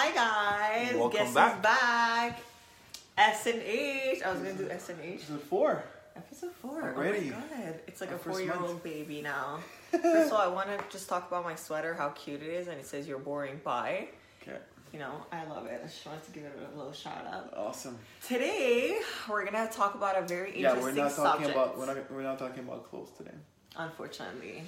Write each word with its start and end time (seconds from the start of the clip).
Hi 0.00 0.12
guys, 0.12 0.94
Welcome 0.94 1.18
guess 1.18 1.34
back. 1.34 1.60
back? 1.60 2.40
S 3.16 3.46
and 3.46 3.60
H. 3.60 4.22
I 4.22 4.30
was 4.30 4.38
gonna 4.42 4.54
do 4.54 4.70
S 4.70 4.90
and 4.90 5.00
H. 5.02 5.14
Episode 5.22 5.42
four. 5.42 5.82
Episode 6.14 6.52
four. 6.52 6.94
Already? 6.96 7.32
Oh 7.34 7.40
my 7.56 7.64
god, 7.64 7.74
it's 7.88 8.00
like 8.00 8.10
Our 8.10 8.14
a 8.14 8.20
four-year-old 8.20 8.84
baby 8.84 9.22
now. 9.22 9.58
First 9.90 10.28
of 10.28 10.34
all, 10.34 10.38
I 10.38 10.46
want 10.46 10.68
to 10.68 10.78
just 10.88 11.08
talk 11.08 11.26
about 11.26 11.42
my 11.42 11.56
sweater, 11.56 11.94
how 11.94 12.10
cute 12.10 12.42
it 12.44 12.46
is, 12.48 12.68
and 12.68 12.78
it 12.78 12.86
says 12.86 13.08
"You're 13.08 13.18
boring." 13.18 13.60
Bye. 13.64 14.06
Okay. 14.40 14.58
You 14.92 15.00
know, 15.00 15.26
I 15.32 15.44
love 15.46 15.66
it. 15.66 15.80
I 15.82 15.86
just 15.88 16.06
wanted 16.06 16.24
to 16.26 16.30
give 16.30 16.44
it 16.44 16.52
a 16.72 16.76
little 16.78 16.92
shout 16.92 17.26
out. 17.26 17.52
Awesome. 17.56 17.98
Today, 18.24 19.00
we're 19.28 19.44
gonna 19.44 19.68
talk 19.68 19.96
about 19.96 20.16
a 20.16 20.22
very 20.22 20.52
interesting 20.52 20.62
Yeah, 20.62 20.80
we're 20.80 20.92
not 20.92 21.16
talking 21.16 21.46
subject. 21.46 21.50
about 21.56 21.76
we're 21.76 21.86
not 21.86 22.12
we're 22.12 22.22
not 22.22 22.38
talking 22.38 22.60
about 22.60 22.88
clothes 22.88 23.10
today. 23.18 23.34
unfortunately. 23.76 24.62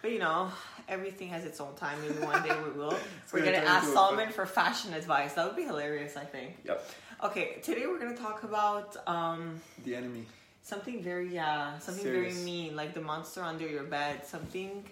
But 0.00 0.12
you 0.12 0.18
know, 0.18 0.50
everything 0.88 1.28
has 1.28 1.44
its 1.44 1.60
own 1.60 1.74
time. 1.74 1.98
Maybe 2.02 2.18
one 2.24 2.42
day 2.42 2.54
we 2.64 2.70
will. 2.78 2.94
we're 3.32 3.40
gonna 3.40 3.52
gonna 3.52 3.66
ask 3.66 3.92
Solomon 3.92 4.30
for 4.30 4.46
fashion 4.46 4.92
advice. 4.94 5.34
That 5.34 5.46
would 5.46 5.56
be 5.56 5.64
hilarious, 5.64 6.16
I 6.16 6.24
think. 6.24 6.56
Yep. 6.64 6.90
Okay, 7.24 7.58
today 7.62 7.86
we're 7.86 7.98
gonna 7.98 8.16
talk 8.16 8.42
about 8.44 8.96
um, 9.06 9.60
The 9.84 9.94
enemy. 9.96 10.24
something 10.62 11.02
very 11.02 11.38
uh, 11.38 11.78
something 11.78 12.04
Serious. 12.04 12.34
very 12.34 12.44
mean, 12.44 12.76
like 12.76 12.94
the 12.94 13.00
monster 13.00 13.42
under 13.42 13.66
your 13.66 13.84
bed. 13.84 14.24
Something 14.26 14.84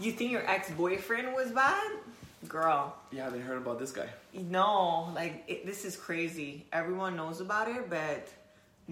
you 0.00 0.12
think 0.12 0.32
your 0.32 0.48
ex 0.48 0.70
boyfriend 0.70 1.32
was 1.34 1.50
bad, 1.52 1.90
girl. 2.48 2.96
You 3.12 3.20
haven't 3.20 3.42
heard 3.42 3.58
about 3.58 3.78
this 3.78 3.92
guy. 3.92 4.08
No, 4.34 5.12
like 5.14 5.44
it, 5.46 5.64
this 5.66 5.84
is 5.84 5.96
crazy. 5.96 6.66
Everyone 6.72 7.16
knows 7.16 7.40
about 7.40 7.68
it, 7.68 7.88
but 7.88 8.28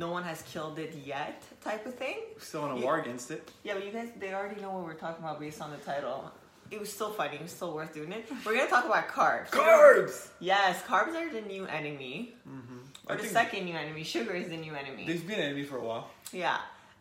no 0.00 0.10
one 0.16 0.24
has 0.24 0.40
killed 0.52 0.78
it 0.78 0.92
yet. 1.04 1.42
Type 1.62 1.84
of 1.90 1.94
thing. 2.02 2.18
Still 2.38 2.64
in 2.66 2.72
a 2.72 2.76
Yeah. 2.78 2.84
war 2.86 2.96
against 3.04 3.30
it. 3.30 3.42
Yeah, 3.62 3.74
but 3.74 3.84
you 3.86 3.92
guys, 3.92 4.08
they 4.18 4.32
already 4.38 4.60
know 4.64 4.70
what 4.76 4.84
we're 4.88 4.94
talking 5.06 5.22
about 5.24 5.38
based 5.38 5.60
on 5.64 5.70
the 5.76 5.82
title. 5.92 6.18
It 6.70 6.78
was 6.84 6.90
still 6.92 7.12
funny. 7.20 7.34
It 7.36 7.42
was 7.42 7.52
still 7.52 7.72
worth 7.78 7.92
doing 7.92 8.12
it. 8.18 8.22
We're 8.44 8.56
gonna 8.56 8.70
talk 8.76 8.86
about 8.92 9.08
carbs. 9.08 9.50
Carbs. 9.50 10.28
Yes, 10.52 10.74
carbs 10.92 11.14
are 11.20 11.30
the 11.38 11.42
new 11.54 11.66
enemy. 11.66 12.34
I 13.08 13.12
Or 13.12 13.16
the 13.16 13.26
second 13.40 13.64
new 13.68 13.76
enemy. 13.84 14.02
Sugar 14.04 14.34
is 14.42 14.48
the 14.48 14.56
new 14.66 14.74
enemy. 14.82 15.04
They've 15.06 15.26
been 15.30 15.38
an 15.40 15.46
enemy 15.50 15.64
for 15.64 15.78
a 15.78 15.84
while. 15.88 16.08
Yeah. 16.44 16.58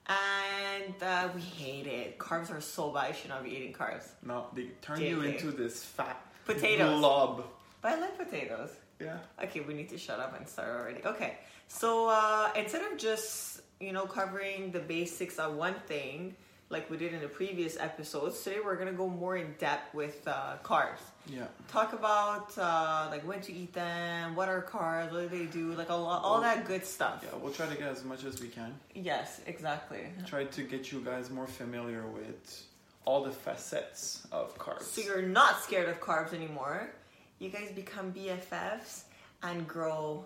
And 0.07 0.95
uh, 1.03 1.29
we 1.35 1.41
hate 1.41 1.85
it. 1.87 2.17
Carbs 2.17 2.49
are 2.55 2.61
so 2.61 2.91
bad. 2.91 3.09
You 3.09 3.15
should 3.19 3.29
not 3.29 3.43
be 3.43 3.51
eating 3.55 3.73
carbs. 3.73 4.05
No, 4.23 4.47
they 4.55 4.65
turn 4.81 4.99
you 5.01 5.21
into 5.21 5.51
this 5.51 5.83
fat 5.83 6.17
Potatoes. 6.45 6.99
blob. 6.99 7.45
But 7.81 7.91
I 7.93 7.95
like 8.01 8.17
potatoes. 8.17 8.71
Yeah. 8.99 9.17
Okay, 9.43 9.59
we 9.61 9.73
need 9.75 9.89
to 9.89 9.97
shut 9.99 10.19
up 10.19 10.35
and 10.37 10.47
start 10.47 10.69
already. 10.77 11.01
Okay, 11.05 11.37
so 11.69 12.09
uh, 12.09 12.51
instead 12.55 12.81
of 12.91 12.97
just 12.97 13.61
you 13.79 13.93
know 13.93 14.05
covering 14.05 14.71
the 14.71 14.79
basics 14.79 15.39
on 15.39 15.55
one 15.55 15.75
thing 15.87 16.35
like 16.69 16.89
we 16.89 16.97
did 16.97 17.13
in 17.13 17.21
the 17.21 17.27
previous 17.27 17.77
episodes, 17.79 18.41
today 18.43 18.57
we're 18.63 18.75
gonna 18.75 18.91
go 18.91 19.07
more 19.07 19.37
in 19.37 19.55
depth 19.57 19.93
with 19.93 20.27
uh, 20.27 20.57
carbs. 20.63 20.99
Yeah. 21.25 21.45
Talk 21.67 21.93
about 21.93 22.55
uh, 22.57 23.07
like 23.09 23.27
when 23.27 23.41
to 23.41 23.53
eat 23.53 23.73
them, 23.73 24.35
what 24.35 24.49
are 24.49 24.61
carbs, 24.61 25.11
what 25.11 25.31
do 25.31 25.37
they 25.37 25.45
do, 25.45 25.73
like 25.73 25.89
all, 25.89 26.05
all 26.05 26.41
that 26.41 26.65
good 26.65 26.85
stuff. 26.85 27.23
Yeah. 27.23 27.37
We'll 27.41 27.53
try 27.53 27.67
to 27.67 27.75
get 27.75 27.87
as 27.87 28.03
much 28.03 28.23
as 28.23 28.41
we 28.41 28.49
can. 28.49 28.75
Yes, 28.93 29.41
exactly. 29.47 30.01
Try 30.27 30.45
to 30.45 30.63
get 30.63 30.91
you 30.91 31.01
guys 31.01 31.29
more 31.29 31.47
familiar 31.47 32.05
with 32.05 32.65
all 33.05 33.23
the 33.23 33.31
facets 33.31 34.27
of 34.31 34.55
carbs. 34.57 34.83
So 34.83 35.01
you're 35.01 35.23
not 35.23 35.63
scared 35.63 35.89
of 35.89 35.99
carbs 35.99 36.33
anymore. 36.33 36.91
You 37.39 37.49
guys 37.49 37.71
become 37.71 38.13
BFFs 38.13 39.03
and 39.41 39.67
grow 39.67 40.25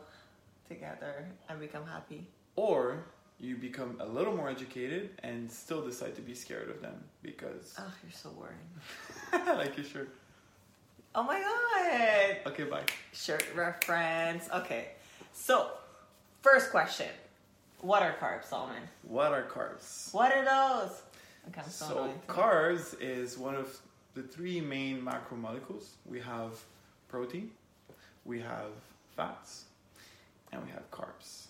together 0.68 1.26
and 1.50 1.60
become 1.60 1.86
happy. 1.86 2.28
or 2.56 3.04
you 3.40 3.58
become 3.58 3.98
a 4.00 4.06
little 4.06 4.34
more 4.36 4.50
educated 4.50 5.10
and 5.24 5.52
still 5.52 5.82
decide 5.84 6.16
to 6.16 6.22
be 6.22 6.34
scared 6.34 6.70
of 6.70 6.82
them 6.82 7.04
because 7.22 7.76
Oh, 7.78 7.92
you're 8.04 8.12
so 8.12 8.30
boring. 8.30 8.56
I 9.34 9.54
like 9.64 9.76
your 9.76 9.86
shirt. 9.86 10.10
Oh 11.16 11.24
my 11.24 11.40
god! 11.42 12.52
Okay, 12.54 12.64
bye. 12.64 12.84
Shirt 13.12 13.46
reference. 13.56 14.50
Okay, 14.52 14.90
so 15.34 15.72
first 16.42 16.72
question: 16.72 17.10
What 17.82 18.02
are 18.02 18.16
carbs, 18.20 18.46
Solomon? 18.46 18.84
What 19.04 19.32
are 19.34 19.44
carbs? 19.44 20.14
What 20.14 20.32
are 20.32 20.44
those? 20.46 21.02
Okay, 21.50 21.62
I'm 21.66 21.70
so, 21.70 21.86
So 21.88 22.14
carbs 22.28 22.96
is 23.02 23.38
one 23.38 23.56
of 23.56 23.78
the 24.14 24.24
three 24.24 24.62
main 24.62 25.02
macromolecules. 25.02 25.86
We 26.06 26.20
have 26.22 26.54
protein, 27.10 27.52
we 28.26 28.40
have 28.40 28.72
fats, 29.16 29.66
and 30.54 30.64
we 30.64 30.72
have 30.72 30.90
carbs. 30.92 31.48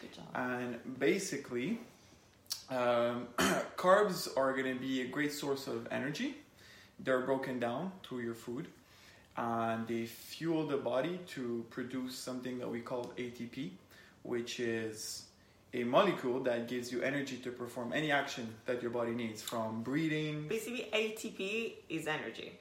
Good 0.00 0.14
job. 0.14 0.26
And 0.34 0.98
basically, 0.98 1.78
um, 2.70 3.28
carbs 3.76 4.28
are 4.36 4.52
going 4.52 4.74
to 4.74 4.80
be 4.80 5.02
a 5.02 5.06
great 5.06 5.32
source 5.32 5.66
of 5.66 5.86
energy. 5.90 6.36
They're 7.00 7.20
broken 7.20 7.60
down 7.60 7.92
through 8.02 8.20
your 8.20 8.34
food, 8.34 8.68
and 9.36 9.86
they 9.86 10.06
fuel 10.06 10.66
the 10.66 10.76
body 10.76 11.20
to 11.28 11.64
produce 11.70 12.16
something 12.16 12.58
that 12.58 12.68
we 12.68 12.80
call 12.80 13.12
ATP, 13.16 13.70
which 14.22 14.58
is 14.58 15.24
a 15.74 15.84
molecule 15.84 16.40
that 16.40 16.66
gives 16.66 16.90
you 16.90 17.02
energy 17.02 17.36
to 17.36 17.50
perform 17.50 17.92
any 17.92 18.10
action 18.10 18.48
that 18.66 18.82
your 18.82 18.90
body 18.90 19.12
needs, 19.12 19.42
from 19.42 19.82
breathing. 19.82 20.48
Basically, 20.48 20.88
ATP 20.92 21.74
is 21.88 22.06
energy. 22.06 22.52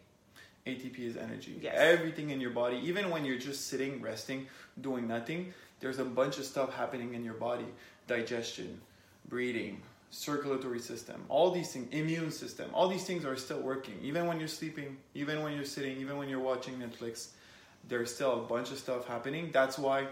ATP 0.68 1.00
is 1.00 1.18
energy. 1.18 1.60
Yes. 1.62 1.76
Everything 1.78 2.30
in 2.30 2.40
your 2.42 2.52
body, 2.52 2.78
even 2.84 3.10
when 3.10 3.26
you're 3.26 3.40
just 3.40 3.68
sitting, 3.68 4.02
resting, 4.02 4.48
doing 4.82 5.08
nothing, 5.08 5.54
there's 5.80 6.00
a 6.00 6.06
bunch 6.06 6.38
of 6.38 6.46
stuff 6.46 6.74
happening 6.76 7.14
in 7.14 7.24
your 7.24 7.36
body 7.36 7.66
digestion, 8.08 8.80
breathing, 9.28 9.82
circulatory 10.12 10.80
system, 10.80 11.24
all 11.28 11.52
these 11.52 11.74
things, 11.74 11.88
immune 11.92 12.32
system, 12.32 12.70
all 12.74 12.88
these 12.88 13.04
things 13.04 13.26
are 13.26 13.36
still 13.36 13.60
working. 13.60 14.00
Even 14.02 14.28
when 14.28 14.40
you're 14.40 14.48
sleeping, 14.48 14.96
even 15.14 15.42
when 15.44 15.54
you're 15.54 15.66
sitting, 15.66 15.98
even 15.98 16.16
when 16.18 16.30
you're 16.30 16.40
watching 16.40 16.76
Netflix, 16.76 17.28
there's 17.90 18.14
still 18.14 18.46
a 18.46 18.48
bunch 18.48 18.72
of 18.72 18.78
stuff 18.78 19.06
happening. 19.08 19.50
That's 19.52 19.78
why. 19.78 20.08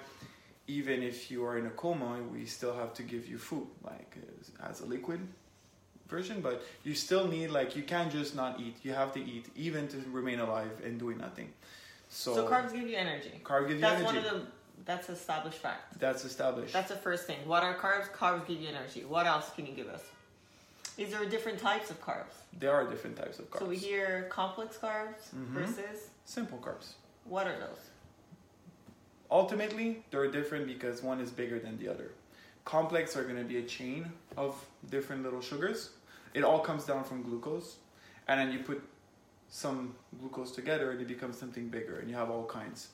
Even 0.67 1.03
if 1.03 1.29
you 1.29 1.45
are 1.45 1.57
in 1.57 1.67
a 1.67 1.69
coma, 1.69 2.19
we 2.33 2.45
still 2.45 2.75
have 2.75 2.93
to 2.95 3.03
give 3.03 3.27
you 3.29 3.37
food, 3.37 3.67
like 3.83 4.17
as- 4.39 4.51
as 4.71 4.81
a 4.81 4.85
liquid 4.85 5.19
version, 6.07 6.41
but 6.41 6.63
you 6.83 6.93
still 6.95 7.27
need 7.27 7.47
like 7.49 7.75
you 7.75 7.83
can't 7.83 8.11
just 8.11 8.35
not 8.35 8.59
eat. 8.59 8.75
You 8.83 8.93
have 8.93 9.13
to 9.13 9.19
eat 9.23 9.47
even 9.55 9.87
to 9.89 9.97
remain 10.11 10.39
alive 10.39 10.71
and 10.83 10.99
doing 10.99 11.17
nothing. 11.17 11.51
So, 12.09 12.35
So, 12.35 12.47
carbs 12.47 12.71
give 12.73 12.87
you 12.87 12.95
energy. 12.97 13.31
carb 13.43 13.67
gives 13.67 13.75
you 13.75 13.81
That's 13.81 14.01
energy. 14.01 14.05
one 14.05 14.17
of 14.17 14.41
the. 14.41 14.47
That's 14.85 15.09
established 15.09 15.57
fact. 15.57 15.99
That's 15.99 16.25
established. 16.25 16.73
That's 16.73 16.89
the 16.89 16.97
first 16.97 17.25
thing. 17.25 17.37
What 17.45 17.63
are 17.63 17.73
carbs? 17.75 18.09
Carbs 18.11 18.45
give 18.45 18.61
you 18.61 18.67
energy. 18.69 19.03
What 19.05 19.25
else 19.25 19.49
can 19.55 19.65
you 19.65 19.73
give 19.73 19.87
us? 19.87 20.03
Is 20.97 21.11
there 21.11 21.25
different 21.25 21.59
types 21.59 21.89
of 21.89 21.99
carbs? 22.01 22.33
there 22.57 22.71
are 22.71 22.85
different 22.89 23.17
types 23.17 23.37
of 23.39 23.49
carbs. 23.51 23.59
So 23.59 23.65
we 23.65 23.75
hear 23.75 24.27
complex 24.29 24.77
carbs 24.77 25.23
Mhm. 25.35 25.47
versus 25.57 26.09
Simple 26.23 26.57
carbs. 26.59 26.93
what 27.25 27.47
are 27.47 27.57
those? 27.59 27.79
Ultimately, 29.29 30.03
they're 30.11 30.29
different 30.31 30.67
because 30.67 31.01
one 31.03 31.19
is 31.19 31.31
bigger 31.31 31.59
than 31.59 31.77
the 31.77 31.87
other. 31.89 32.11
Complex 32.63 33.15
are 33.17 33.23
going 33.23 33.37
to 33.37 33.43
be 33.43 33.57
a 33.57 33.63
chain 33.63 34.11
of 34.37 34.55
different 34.89 35.23
little 35.23 35.41
sugars. 35.41 35.89
It 36.35 36.43
all 36.43 36.59
comes 36.59 36.83
down 36.83 37.03
from 37.05 37.23
glucose, 37.23 37.77
and 38.27 38.39
then 38.39 38.51
you 38.51 38.59
put 38.59 38.83
some 39.47 39.95
glucose 40.19 40.51
together 40.51 40.91
and 40.91 40.99
it 40.99 41.07
becomes 41.07 41.37
something 41.37 41.69
bigger, 41.69 41.99
and 41.99 42.09
you 42.09 42.15
have 42.15 42.29
all 42.29 42.45
kinds. 42.45 42.89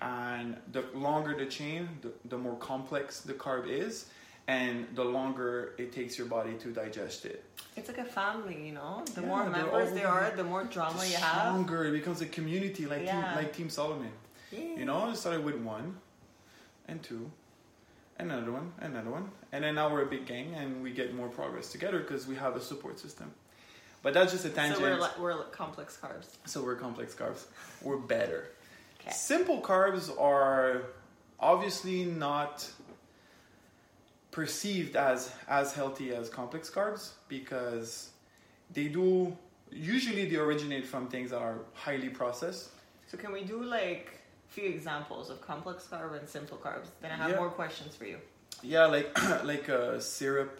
And 0.00 0.56
the 0.72 0.84
longer 0.94 1.34
the 1.36 1.46
chain, 1.46 1.88
the, 2.02 2.12
the 2.28 2.38
more 2.38 2.54
complex 2.56 3.20
the 3.20 3.32
carb 3.34 3.66
is, 3.68 4.06
and 4.46 4.86
the 4.94 5.02
longer 5.04 5.74
it 5.78 5.90
takes 5.92 6.16
your 6.18 6.28
body 6.28 6.54
to 6.60 6.68
digest 6.68 7.24
it. 7.24 7.42
It's 7.76 7.88
like 7.88 7.98
a 7.98 8.04
family, 8.04 8.64
you 8.66 8.72
know. 8.74 9.02
The 9.14 9.22
Yeah, 9.22 9.26
more 9.26 9.50
members 9.50 9.92
there 9.92 10.06
are, 10.06 10.30
the 10.36 10.44
more 10.44 10.64
drama 10.64 10.98
The 11.00 11.08
you 11.08 11.16
have. 11.16 11.40
stronger 11.40 11.86
it 11.86 11.92
becomes 11.92 12.20
a 12.20 12.26
community 12.26 12.86
like 12.86 13.02
Yeah. 13.04 13.26
team, 13.28 13.36
like 13.36 13.52
Team 13.56 13.68
Solomon. 13.70 14.12
Yeah. 14.52 14.60
You 14.78 14.84
know, 14.84 15.08
it 15.10 15.16
started 15.16 15.42
with 15.44 15.56
one, 15.56 15.96
and 16.86 17.02
two, 17.02 17.28
another 18.18 18.52
one, 18.52 18.72
another 18.78 19.10
one, 19.10 19.30
and 19.52 19.64
then 19.64 19.74
now 19.74 19.92
we're 19.92 20.02
a 20.02 20.06
big 20.06 20.26
gang, 20.26 20.54
and 20.54 20.82
we 20.82 20.92
get 20.92 21.14
more 21.14 21.28
progress 21.28 21.70
together 21.72 22.00
because 22.00 22.26
we 22.26 22.36
have 22.36 22.56
a 22.56 22.60
support 22.60 22.98
system. 22.98 23.32
But 24.02 24.14
that's 24.14 24.32
just 24.32 24.44
a 24.44 24.50
tangent. 24.50 24.78
So 24.78 24.82
we're 24.82 24.96
like 24.96 25.18
we're 25.18 25.44
complex 25.44 25.98
carbs. 26.00 26.26
So 26.44 26.62
we're 26.62 26.76
complex 26.76 27.14
carbs. 27.14 27.46
We're 27.82 27.96
better. 27.96 28.50
Okay. 29.00 29.10
Simple 29.10 29.60
carbs 29.60 30.10
are 30.20 30.82
obviously 31.40 32.04
not 32.04 32.70
perceived 34.30 34.96
as 34.96 35.32
as 35.48 35.72
healthy 35.72 36.14
as 36.14 36.28
complex 36.28 36.68
carbs 36.68 37.12
because 37.28 38.10
they 38.72 38.88
do 38.88 39.36
usually 39.70 40.28
they 40.28 40.36
originate 40.36 40.86
from 40.86 41.08
things 41.08 41.30
that 41.30 41.40
are 41.40 41.58
highly 41.72 42.08
processed. 42.08 42.70
So 43.06 43.16
can 43.16 43.32
we 43.32 43.44
do 43.44 43.62
like 43.62 44.20
few 44.54 44.68
examples 44.68 45.30
of 45.30 45.40
complex 45.40 45.86
carb 45.90 46.12
and 46.18 46.28
simple 46.28 46.58
carbs? 46.66 46.88
Then 47.02 47.10
I 47.10 47.16
have 47.16 47.30
Yeah. 47.30 47.36
more 47.42 47.50
questions 47.50 47.94
for 47.98 48.06
you. 48.12 48.18
Yeah, 48.62 48.86
like 48.86 49.08
like 49.52 49.68
uh, 49.68 49.98
syrup, 50.00 50.54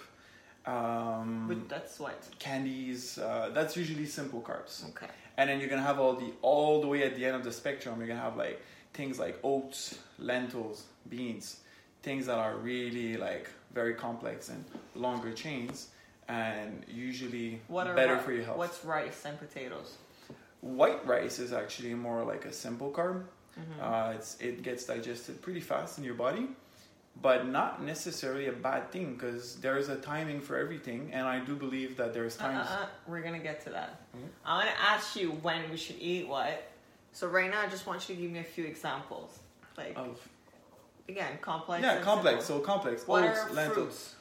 um, 0.67 1.47
But 1.49 1.69
that's 1.69 1.99
what. 2.01 2.19
candies. 2.39 3.19
Uh, 3.19 3.51
that's 3.57 3.77
usually 3.77 4.07
simple 4.07 4.41
carbs. 4.41 4.89
Okay. 4.91 5.07
And 5.37 5.49
then 5.49 5.61
you're 5.61 5.69
gonna 5.75 5.83
have 5.93 6.01
all 6.01 6.15
the 6.15 6.31
all 6.43 6.81
the 6.81 6.87
way 6.89 7.03
at 7.05 7.15
the 7.17 7.25
end 7.25 7.37
of 7.37 7.45
the 7.45 7.53
spectrum. 7.53 7.99
You're 7.99 8.09
gonna 8.09 8.21
have 8.31 8.37
like 8.37 8.61
things 8.93 9.19
like 9.19 9.37
oats, 9.43 9.99
lentils, 10.19 10.85
beans, 11.09 11.61
things 12.03 12.27
that 12.27 12.39
are 12.39 12.57
really 12.57 13.17
like 13.17 13.49
very 13.73 13.95
complex 13.95 14.49
and 14.49 14.65
longer 14.95 15.33
chains, 15.33 15.89
and 16.29 16.85
usually 16.89 17.61
What 17.69 17.87
are 17.89 17.95
better 17.95 18.15
ri- 18.17 18.23
for 18.27 18.33
your 18.33 18.45
health. 18.45 18.59
What's 18.59 18.85
rice 18.85 19.25
and 19.25 19.37
potatoes? 19.39 19.97
White 20.61 21.05
rice 21.07 21.39
is 21.39 21.53
actually 21.53 21.95
more 21.95 22.23
like 22.25 22.45
a 22.47 22.53
simple 22.53 22.91
carb. 22.91 23.25
Uh, 23.81 24.13
it's 24.17 24.37
it 24.41 24.63
gets 24.63 24.85
digested 24.85 25.41
pretty 25.43 25.61
fast 25.61 25.99
in 25.99 26.05
your 26.05 26.15
body, 26.15 26.49
but 27.23 27.47
not 27.47 27.83
necessarily 27.83 28.47
a 28.49 28.53
bad 28.53 28.91
thing 28.91 29.15
because 29.15 29.57
there's 29.61 29.89
a 29.89 29.97
timing 29.97 30.41
for 30.41 30.57
everything, 30.57 31.11
and 31.13 31.27
I 31.27 31.39
do 31.39 31.55
believe 31.55 31.97
that 31.97 32.13
there's 32.13 32.37
Uh, 32.41 32.45
times. 32.45 32.69
uh, 32.71 32.75
uh, 32.83 32.87
we're 33.07 33.23
gonna 33.23 33.39
get 33.39 33.61
to 33.65 33.71
that. 33.71 33.91
Mhm. 34.17 34.29
I 34.45 34.57
want 34.59 34.69
to 34.71 34.81
ask 34.81 35.15
you 35.17 35.31
when 35.33 35.71
we 35.71 35.77
should 35.77 35.97
eat 36.01 36.27
what. 36.29 36.63
So 37.13 37.29
right 37.29 37.49
now, 37.51 37.61
I 37.61 37.69
just 37.69 37.87
want 37.87 38.09
you 38.09 38.17
to 38.17 38.21
give 38.23 38.31
me 38.31 38.41
a 38.41 38.45
few 38.57 38.65
examples. 38.65 39.39
Like 39.77 39.97
Of 39.97 40.19
again, 41.09 41.39
complex. 41.41 41.83
yeah, 41.83 42.01
complex. 42.01 42.45
simple. 42.47 42.61
So 42.65 42.67
complex. 42.67 43.07
What 43.07 43.25
Oats, 43.25 43.51
lentils. 43.53 43.75
fruits? 43.77 44.15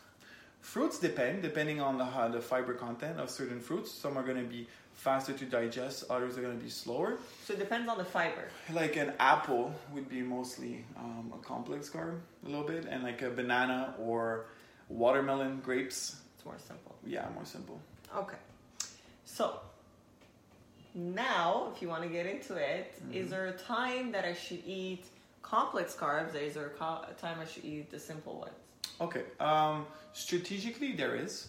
Fruits 0.62 1.00
depend 1.00 1.42
depending 1.42 1.82
on 1.82 1.98
the 1.98 2.06
how 2.06 2.28
the 2.28 2.40
fiber 2.42 2.74
content 2.76 3.20
of 3.20 3.30
certain 3.30 3.60
fruits. 3.60 3.92
Some 3.92 4.16
are 4.18 4.24
going 4.24 4.38
to 4.38 4.50
be 4.50 4.68
faster 4.96 5.34
to 5.34 5.46
digest, 5.46 6.06
others 6.10 6.38
are 6.38 6.42
going 6.42 6.58
to 6.58 6.64
be 6.64 6.70
slower. 6.70 7.18
So 7.46 7.54
it 7.54 7.60
depends 7.60 7.90
on 7.90 7.98
the 7.98 8.06
fiber. 8.06 8.48
Like 8.72 8.96
an 8.96 9.14
apple 9.20 9.74
would 9.94 10.08
be 10.10 10.22
mostly 10.22 10.86
um, 10.98 11.34
a 11.34 11.44
complex 11.46 11.90
carb, 11.90 12.20
a 12.46 12.50
little 12.50 12.66
bit, 12.66 12.86
and 12.90 13.04
like 13.04 13.22
a 13.22 13.30
banana 13.30 13.96
or 14.00 14.46
watermelon, 14.90 15.60
grapes. 15.62 16.18
It's 16.36 16.46
more 16.46 16.58
simple. 16.66 16.96
Yeah, 17.06 17.28
more 17.34 17.46
simple. 17.46 17.80
Okay. 18.16 18.38
So 19.26 19.60
now, 20.96 21.72
if 21.76 21.82
you 21.82 21.90
want 21.90 22.04
to 22.04 22.10
get 22.10 22.26
into 22.26 22.56
it, 22.56 22.94
is 23.12 23.28
Mhm. 23.28 23.30
there 23.32 23.48
a 23.48 23.54
time 23.58 24.12
that 24.12 24.26
I 24.26 24.34
should 24.34 24.64
eat 24.66 25.06
complex 25.42 25.96
carbs? 25.96 26.36
Is 26.36 26.54
there 26.54 26.68
a, 26.68 26.70
co- 26.70 27.04
a 27.10 27.14
time 27.20 27.40
I 27.40 27.46
should 27.46 27.66
eat 27.66 27.90
the 27.90 28.00
simple 28.00 28.40
ones? 28.40 28.54
Okay. 29.02 29.24
Um, 29.40 29.88
strategically, 30.14 30.94
there 30.94 31.16
is. 31.16 31.48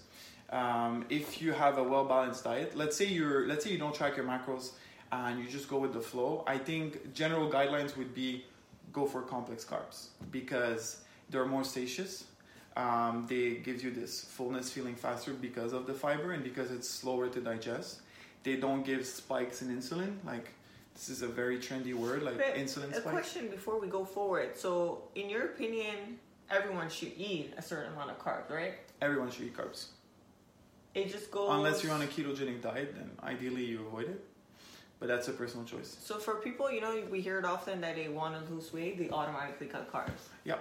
Um, 0.54 1.04
if 1.10 1.42
you 1.42 1.52
have 1.52 1.78
a 1.78 1.82
well 1.82 2.04
balanced 2.04 2.44
diet, 2.44 2.76
let's 2.76 2.96
say 2.96 3.06
you're, 3.06 3.46
let's 3.48 3.64
say 3.64 3.72
you 3.72 3.78
don't 3.78 3.94
track 3.94 4.16
your 4.16 4.24
macros 4.24 4.70
and 5.10 5.40
you 5.40 5.48
just 5.48 5.68
go 5.68 5.78
with 5.78 5.92
the 5.92 6.00
flow. 6.00 6.44
I 6.46 6.58
think 6.58 7.12
general 7.12 7.50
guidelines 7.50 7.96
would 7.96 8.14
be 8.14 8.44
go 8.92 9.04
for 9.04 9.22
complex 9.22 9.64
carbs 9.64 10.08
because 10.30 10.98
they're 11.28 11.44
more 11.44 11.64
satious. 11.64 12.24
Um, 12.76 13.26
they 13.28 13.54
give 13.56 13.82
you 13.82 13.90
this 13.90 14.24
fullness 14.24 14.70
feeling 14.70 14.94
faster 14.94 15.32
because 15.32 15.72
of 15.72 15.86
the 15.86 15.94
fiber 15.94 16.32
and 16.32 16.44
because 16.44 16.70
it's 16.70 16.88
slower 16.88 17.28
to 17.28 17.40
digest. 17.40 18.00
They 18.44 18.56
don't 18.56 18.84
give 18.84 19.04
spikes 19.06 19.60
in 19.62 19.76
insulin. 19.76 20.16
Like 20.24 20.50
this 20.94 21.08
is 21.08 21.22
a 21.22 21.28
very 21.28 21.58
trendy 21.58 21.94
word, 21.94 22.22
like 22.22 22.36
But 22.38 22.54
insulin 22.54 22.90
A 22.92 23.00
spikes. 23.00 23.02
question 23.02 23.48
before 23.48 23.80
we 23.80 23.88
go 23.88 24.04
forward. 24.04 24.56
So, 24.56 25.02
in 25.16 25.28
your 25.28 25.46
opinion, 25.46 26.20
everyone 26.48 26.88
should 26.88 27.12
eat 27.16 27.54
a 27.56 27.62
certain 27.62 27.92
amount 27.92 28.10
of 28.12 28.18
carbs, 28.20 28.50
right? 28.50 28.74
Everyone 29.02 29.30
should 29.32 29.46
eat 29.46 29.56
carbs. 29.56 29.86
It 30.94 31.11
just 31.11 31.31
goes. 31.31 31.49
Unless 31.50 31.82
you're 31.82 31.93
on 31.93 32.02
a 32.02 32.06
ketogenic 32.06 32.62
diet, 32.62 32.94
then 32.94 33.11
ideally 33.23 33.64
you 33.64 33.81
avoid 33.87 34.08
it. 34.08 34.25
But 35.00 35.08
that's 35.08 35.29
a 35.29 35.32
personal 35.32 35.67
choice. 35.67 35.96
So 36.00 36.19
for 36.19 36.37
people, 36.37 36.70
you 36.70 36.81
know, 36.81 37.02
we 37.11 37.20
hear 37.20 37.38
it 37.38 37.44
often 37.44 37.81
that 37.81 37.96
they 37.96 38.08
want 38.08 38.46
to 38.46 38.52
lose 38.55 38.73
weight, 38.73 38.96
they 38.99 39.11
automatically 39.11 39.67
cut 39.67 39.93
carbs. 39.93 40.23
Yeah. 40.44 40.56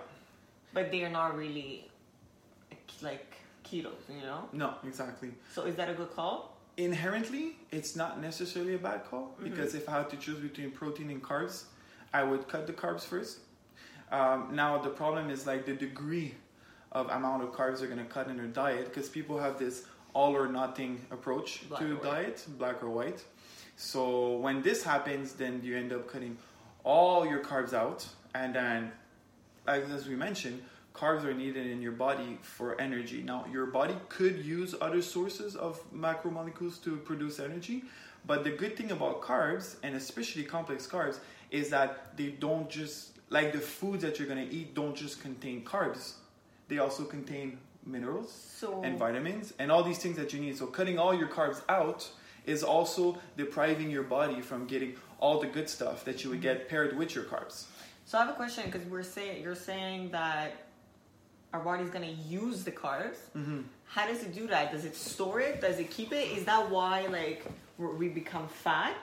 But 0.73 0.91
they 0.91 1.03
are 1.03 1.09
not 1.09 1.37
really 1.37 1.87
like 3.01 3.35
ketos, 3.63 3.93
you 4.09 4.21
know. 4.21 4.49
No, 4.51 4.73
exactly. 4.85 5.31
So 5.53 5.63
is 5.63 5.75
that 5.75 5.89
a 5.89 5.93
good 5.93 6.11
call? 6.15 6.57
Inherently, 6.77 7.57
it's 7.71 7.95
not 7.95 8.19
necessarily 8.19 8.73
a 8.73 8.79
bad 8.79 9.05
call 9.05 9.35
Mhm. 9.39 9.43
because 9.43 9.75
if 9.75 9.87
I 9.87 9.99
had 9.99 10.09
to 10.09 10.17
choose 10.17 10.39
between 10.39 10.71
protein 10.71 11.11
and 11.11 11.21
carbs, 11.21 11.65
I 12.11 12.23
would 12.23 12.47
cut 12.47 12.65
the 12.65 12.73
carbs 12.73 13.03
first. 13.03 13.39
Um, 14.11 14.55
now 14.55 14.79
the 14.79 14.89
problem 14.89 15.29
is 15.29 15.45
like 15.45 15.65
the 15.65 15.73
degree 15.75 16.35
of 16.91 17.09
amount 17.09 17.43
of 17.43 17.51
carbs 17.51 17.79
they're 17.79 17.87
going 17.87 18.03
to 18.05 18.11
cut 18.11 18.27
in 18.27 18.37
their 18.37 18.47
diet 18.47 18.85
because 18.89 19.09
people 19.09 19.39
have 19.39 19.57
this 19.59 19.85
all 20.13 20.35
or 20.35 20.47
nothing 20.47 21.05
approach 21.11 21.67
Black 21.69 21.81
to 21.81 21.97
diet, 21.97 22.45
black 22.57 22.83
or 22.83 22.89
white. 22.89 23.23
So 23.75 24.37
when 24.37 24.61
this 24.61 24.83
happens, 24.83 25.33
then 25.33 25.61
you 25.63 25.75
end 25.75 25.91
up 25.91 26.07
cutting 26.07 26.37
all 26.83 27.25
your 27.25 27.39
carbs 27.39 27.73
out, 27.73 28.05
and 28.35 28.53
then, 28.53 28.91
as 29.67 29.89
as 29.91 30.07
we 30.07 30.15
mentioned, 30.15 30.61
carbs 30.93 31.23
are 31.23 31.33
needed 31.33 31.65
in 31.65 31.81
your 31.81 31.91
body 31.91 32.37
for 32.41 32.79
energy. 32.79 33.23
Now, 33.23 33.45
your 33.51 33.65
body 33.65 33.95
could 34.09 34.37
use 34.45 34.75
other 34.79 35.01
sources 35.01 35.55
of 35.55 35.81
macromolecules 35.91 36.81
to 36.83 36.97
produce 36.97 37.39
energy, 37.39 37.83
but 38.25 38.43
the 38.43 38.51
good 38.51 38.77
thing 38.77 38.91
about 38.91 39.21
carbs, 39.21 39.77
and 39.83 39.95
especially 39.95 40.43
complex 40.43 40.87
carbs, 40.87 41.19
is 41.49 41.69
that 41.69 42.15
they 42.17 42.29
don't 42.29 42.69
just 42.69 43.11
like 43.29 43.51
the 43.53 43.59
foods 43.59 44.03
that 44.03 44.19
you're 44.19 44.27
gonna 44.27 44.47
eat 44.49 44.75
don't 44.75 44.95
just 44.95 45.21
contain 45.21 45.63
carbs; 45.63 46.13
they 46.67 46.77
also 46.77 47.03
contain 47.03 47.57
minerals 47.85 48.31
So 48.57 48.81
and 48.83 48.97
vitamins 48.97 49.53
and 49.59 49.71
all 49.71 49.83
these 49.83 49.97
things 49.99 50.17
that 50.17 50.33
you 50.33 50.39
need. 50.39 50.57
So 50.57 50.67
cutting 50.67 50.97
all 50.99 51.13
your 51.13 51.27
carbs 51.27 51.61
out 51.69 52.09
is 52.45 52.63
also 52.63 53.17
depriving 53.37 53.89
your 53.89 54.03
body 54.03 54.41
from 54.41 54.65
getting 54.67 54.95
all 55.19 55.39
the 55.39 55.47
good 55.47 55.69
stuff 55.69 56.03
that 56.05 56.23
you 56.23 56.29
would 56.29 56.41
get 56.41 56.67
paired 56.67 56.97
with 56.97 57.15
your 57.15 57.23
carbs. 57.25 57.65
So 58.05 58.17
I 58.17 58.21
have 58.25 58.29
a 58.29 58.33
question 58.33 58.65
because 58.65 58.85
we're 58.87 59.03
saying 59.03 59.41
you're 59.43 59.55
saying 59.55 60.11
that 60.11 60.51
our 61.53 61.61
body's 61.61 61.89
gonna 61.89 62.15
use 62.27 62.63
the 62.63 62.71
carbs. 62.71 63.17
Mm-hmm. 63.35 63.61
How 63.85 64.07
does 64.07 64.23
it 64.23 64.33
do 64.33 64.47
that? 64.47 64.71
Does 64.71 64.85
it 64.85 64.95
store 64.95 65.39
it? 65.39 65.61
Does 65.61 65.79
it 65.79 65.89
keep 65.89 66.11
it? 66.11 66.31
Is 66.37 66.45
that 66.45 66.69
why 66.69 67.05
like 67.07 67.45
we're- 67.77 68.09
become 68.09 68.47
fat? 68.47 68.97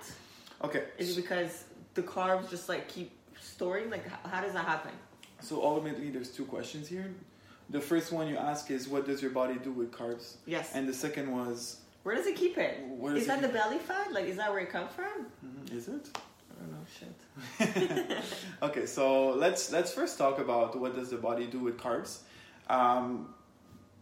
Okay. 0.63 0.85
Is 0.99 1.17
it 1.17 1.23
because 1.23 1.65
the 1.95 2.03
carbs 2.03 2.51
just 2.51 2.69
like 2.69 2.89
keep 2.89 3.11
storing? 3.41 3.89
Like 3.89 4.07
how 4.27 4.43
does 4.43 4.53
that 4.53 4.67
happen? 4.67 4.93
So 5.41 5.63
ultimately, 5.65 6.11
there's 6.11 6.31
two 6.31 6.45
questions 6.45 6.87
here. 6.89 7.15
The 7.71 7.81
first 7.81 8.11
one 8.13 8.27
you 8.29 8.37
ask 8.37 8.71
is, 8.71 8.89
what 8.89 9.07
does 9.07 9.23
your 9.23 9.31
body 9.31 9.55
do 9.63 9.71
with 9.71 9.93
carbs? 9.93 10.35
Yes. 10.47 10.73
And 10.75 10.89
the 10.89 10.93
second 10.95 11.31
was, 11.31 11.77
Where 12.03 12.17
does 12.17 12.27
it 12.27 12.37
keep 12.37 12.59
it? 12.59 12.81
where 12.99 13.15
Is 13.15 13.25
it 13.25 13.29
that 13.29 13.43
the 13.43 13.49
belly 13.49 13.79
fat? 13.79 14.13
Like 14.13 14.25
is 14.27 14.37
that 14.37 14.51
where 14.51 14.61
it 14.61 14.71
comes 14.71 14.91
from? 14.93 15.27
Mhm, 15.47 15.73
is 15.73 15.87
it? 15.89 16.09
I 16.17 16.63
don't 16.63 16.73
know. 16.73 16.87
Shit. 16.99 18.09
Okay, 18.63 18.87
so 18.87 19.31
let's 19.31 19.71
let's 19.73 19.93
first 19.93 20.19
talk 20.19 20.39
about 20.39 20.79
what 20.79 20.95
does 20.95 21.11
the 21.11 21.17
body 21.17 21.47
do 21.47 21.59
with 21.61 21.79
carbs. 21.79 22.19
Um, 22.69 23.35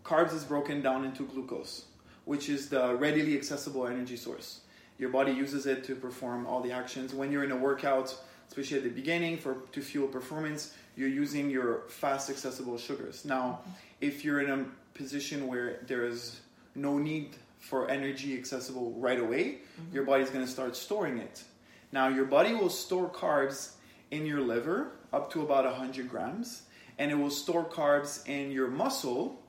carbs 0.05 0.32
is 0.35 0.44
broken 0.44 0.82
down 0.82 1.05
into 1.05 1.25
glucose, 1.26 1.85
which 2.25 2.49
is 2.49 2.69
the 2.69 2.94
readily 2.97 3.37
accessible 3.37 3.87
energy 3.87 4.17
source. 4.17 4.61
Your 4.99 5.11
body 5.11 5.31
uses 5.32 5.67
it 5.67 5.85
to 5.85 5.94
perform 5.94 6.47
all 6.47 6.61
the 6.61 6.73
actions. 6.73 7.14
When 7.14 7.31
you're 7.31 7.44
in 7.44 7.53
a 7.53 7.56
workout, 7.56 8.17
especially 8.49 8.79
at 8.79 8.85
the 8.85 8.91
beginning, 8.91 9.39
for 9.39 9.59
to 9.73 9.81
fuel 9.81 10.09
performance, 10.09 10.75
you're 10.97 11.09
using 11.09 11.50
your 11.50 11.83
fast 11.89 12.29
accessible 12.31 12.79
sugars. 12.79 13.25
Now, 13.25 13.61
if 14.00 14.25
you're 14.25 14.41
in 14.41 14.50
a 14.50 14.65
position 14.97 15.47
where 15.47 15.79
there 15.87 16.05
is 16.05 16.41
no 16.75 16.99
need 16.99 17.37
for 17.61 17.91
energy 17.91 18.37
accessible 18.37 18.93
right 18.93 19.21
away, 19.21 19.59
your 19.93 20.05
body's 20.05 20.31
going 20.31 20.45
to 20.45 20.50
start 20.50 20.77
storing 20.77 21.19
it. 21.19 21.43
Now, 21.93 22.09
your 22.09 22.25
body 22.25 22.55
will 22.55 22.71
store 22.71 23.09
carbs 23.09 23.73
in 24.11 24.27
your 24.27 24.41
liver 24.41 24.93
up 25.12 25.33
to 25.33 25.43
about 25.43 25.64
100 25.64 26.09
grams, 26.09 26.62
and 26.99 27.11
it 27.11 27.14
will 27.14 27.31
store 27.31 27.64
carbs 27.64 28.26
in 28.28 28.50
your 28.50 28.69
muscle, 28.69 29.43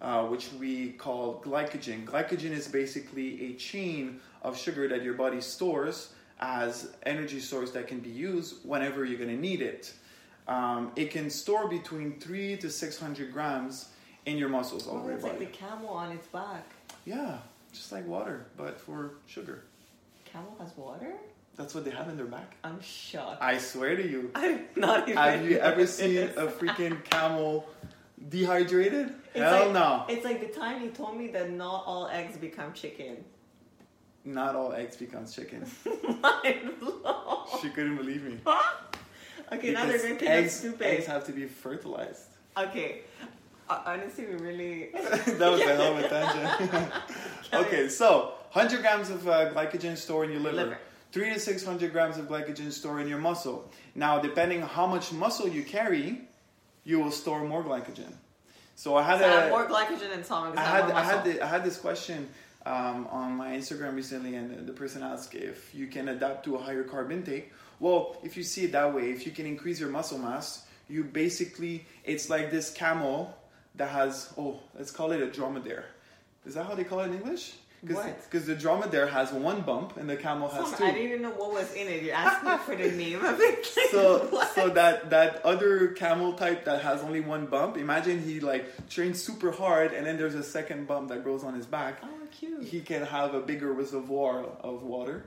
uh, 0.00 0.24
which 0.24 0.52
we 0.52 0.92
call 0.92 1.40
glycogen. 1.44 2.04
Glycogen 2.04 2.50
is 2.50 2.68
basically 2.68 3.46
a 3.46 3.54
chain 3.54 4.20
of 4.42 4.58
sugar 4.58 4.88
that 4.88 5.02
your 5.02 5.14
body 5.14 5.40
stores 5.40 6.12
as 6.40 6.92
energy 7.04 7.40
source 7.40 7.70
that 7.72 7.86
can 7.86 8.00
be 8.00 8.10
used 8.10 8.56
whenever 8.64 9.04
you're 9.04 9.18
going 9.18 9.30
to 9.34 9.40
need 9.40 9.62
it. 9.62 9.92
Um, 10.46 10.92
it 10.96 11.10
can 11.10 11.30
store 11.30 11.68
between 11.68 12.20
three 12.20 12.56
to 12.58 12.68
600 12.70 13.32
grams 13.32 13.88
in 14.26 14.36
your 14.36 14.48
muscles 14.48 14.86
all 14.86 14.96
Oh, 14.96 14.98
over 14.98 15.06
your 15.08 15.14
it's 15.16 15.24
like 15.24 15.38
the 15.38 15.46
camel 15.46 15.88
on 15.88 16.12
its 16.12 16.26
back. 16.26 16.66
Yeah, 17.06 17.38
just 17.72 17.92
like 17.92 18.06
water, 18.06 18.46
but 18.56 18.80
for 18.80 19.12
sugar. 19.26 19.64
Camel 20.24 20.54
has 20.60 20.76
water? 20.76 21.12
That's 21.56 21.74
what 21.74 21.84
they 21.84 21.92
have 21.92 22.08
in 22.08 22.16
their 22.16 22.26
back. 22.26 22.56
I'm 22.64 22.80
shocked. 22.82 23.40
I 23.40 23.58
swear 23.58 23.94
to 23.96 24.06
you. 24.06 24.30
I'm 24.34 24.64
not 24.74 25.08
even. 25.08 25.16
Have 25.16 25.48
you 25.48 25.58
ever 25.58 25.86
seen 25.86 26.18
a 26.18 26.46
freaking 26.48 27.02
camel 27.04 27.68
dehydrated? 28.28 29.14
It's 29.34 29.42
Hell 29.42 29.66
like, 29.66 29.72
no. 29.72 30.04
It's 30.08 30.24
like 30.24 30.40
the 30.40 30.58
time 30.58 30.82
you 30.82 30.90
told 30.90 31.16
me 31.16 31.28
that 31.28 31.50
not 31.50 31.84
all 31.86 32.08
eggs 32.08 32.36
become 32.36 32.72
chicken. 32.72 33.24
Not 34.24 34.56
all 34.56 34.72
eggs 34.72 34.96
becomes 34.96 35.34
chicken. 35.34 35.66
She 37.60 37.68
couldn't 37.70 37.96
believe 37.96 38.22
me. 38.22 38.38
okay, 39.52 39.72
now 39.72 39.84
they're 39.84 39.92
Because 39.92 40.02
think 40.02 40.22
I'm 40.22 40.28
eggs, 40.28 40.54
stupid. 40.54 40.86
eggs 40.86 41.06
have 41.06 41.24
to 41.26 41.32
be 41.32 41.46
fertilized. 41.46 42.22
Okay. 42.56 43.02
Uh, 43.68 43.82
honestly, 43.86 44.26
we 44.26 44.34
really. 44.34 44.90
that 44.92 45.50
was 45.50 45.60
a 45.60 45.76
hell 45.76 45.96
of 45.96 46.04
a 46.04 46.08
tangent. 46.08 46.92
okay, 47.52 47.88
so 47.88 48.34
100 48.52 48.80
grams 48.80 49.10
of 49.10 49.28
uh, 49.28 49.52
glycogen 49.52 49.96
stored 49.96 50.26
in 50.26 50.32
your 50.32 50.42
liver. 50.42 50.56
Liver. 50.56 50.78
3 51.12 51.34
to 51.34 51.38
600 51.38 51.92
grams 51.92 52.18
of 52.18 52.26
glycogen 52.26 52.72
stored 52.72 53.02
in 53.02 53.08
your 53.08 53.18
muscle. 53.18 53.70
Now, 53.94 54.18
depending 54.18 54.62
how 54.62 54.86
much 54.86 55.12
muscle 55.12 55.48
you 55.48 55.62
carry, 55.62 56.22
you 56.82 56.98
will 56.98 57.12
store 57.12 57.44
more 57.44 57.62
glycogen. 57.62 58.12
So 58.76 58.96
I 58.96 59.02
had 59.02 59.20
So 59.20 59.26
I 59.26 59.28
have 59.28 59.50
more 59.50 59.66
glycogen 59.66 60.10
than 60.10 60.24
Tom. 60.24 60.54
I 60.56 60.62
had, 60.62 60.90
I 60.90 61.02
had, 61.04 61.24
the, 61.24 61.42
I 61.42 61.46
had 61.46 61.64
this 61.64 61.78
question 61.78 62.28
um, 62.66 63.06
on 63.10 63.36
my 63.36 63.50
Instagram 63.52 63.94
recently, 63.94 64.36
and 64.36 64.66
the 64.66 64.72
person 64.72 65.02
asked 65.02 65.34
if 65.34 65.74
you 65.74 65.86
can 65.86 66.08
adapt 66.08 66.44
to 66.44 66.56
a 66.56 66.58
higher 66.58 66.84
carb 66.84 67.12
intake. 67.12 67.52
Well, 67.80 68.16
if 68.22 68.36
you 68.36 68.42
see 68.42 68.64
it 68.64 68.72
that 68.72 68.94
way, 68.94 69.10
if 69.10 69.26
you 69.26 69.32
can 69.32 69.46
increase 69.46 69.78
your 69.80 69.90
muscle 69.90 70.18
mass, 70.18 70.64
you 70.88 71.04
basically, 71.04 71.86
it's 72.04 72.30
like 72.30 72.50
this 72.50 72.70
camel 72.70 73.36
that 73.74 73.88
has, 73.90 74.32
oh, 74.38 74.60
let's 74.78 74.90
call 74.90 75.12
it 75.12 75.20
a 75.20 75.30
dromedary. 75.30 75.84
Is 76.46 76.54
that 76.54 76.64
how 76.66 76.74
they 76.74 76.84
call 76.84 77.00
it 77.00 77.06
in 77.08 77.14
English? 77.14 77.54
Because 78.30 78.46
the 78.46 78.54
dromedary 78.54 79.10
has 79.10 79.30
one 79.30 79.60
bump 79.60 79.98
and 79.98 80.08
the 80.08 80.16
camel 80.16 80.48
has 80.48 80.68
Some- 80.70 80.78
two. 80.78 80.84
I 80.84 80.92
didn't 80.92 81.06
even 81.08 81.22
know 81.22 81.30
what 81.32 81.52
was 81.52 81.70
in 81.74 81.86
it. 81.86 82.02
You're 82.02 82.14
asking 82.14 82.50
me 82.50 82.56
for 82.58 82.76
the 82.76 82.90
name 82.96 83.22
of 83.22 83.38
it. 83.40 83.66
so 83.90 84.20
What? 84.30 84.54
so 84.54 84.70
that 84.70 85.10
that 85.10 85.44
other 85.44 85.88
camel 85.88 86.32
type 86.32 86.64
that 86.64 86.80
has 86.80 87.02
only 87.02 87.20
one 87.20 87.44
bump 87.44 87.76
imagine 87.76 88.22
he 88.22 88.40
like 88.40 88.88
trains 88.88 89.22
super 89.22 89.50
hard 89.50 89.92
and 89.92 90.06
then 90.06 90.16
there's 90.16 90.34
a 90.34 90.42
second 90.42 90.86
bump 90.86 91.10
that 91.10 91.22
grows 91.24 91.44
on 91.44 91.54
his 91.54 91.66
back 91.66 91.98
Oh, 92.02 92.08
cute. 92.38 92.64
he 92.64 92.80
can 92.80 93.02
have 93.02 93.34
a 93.34 93.40
bigger 93.40 93.72
reservoir 93.72 94.44
of 94.60 94.82
water 94.82 95.26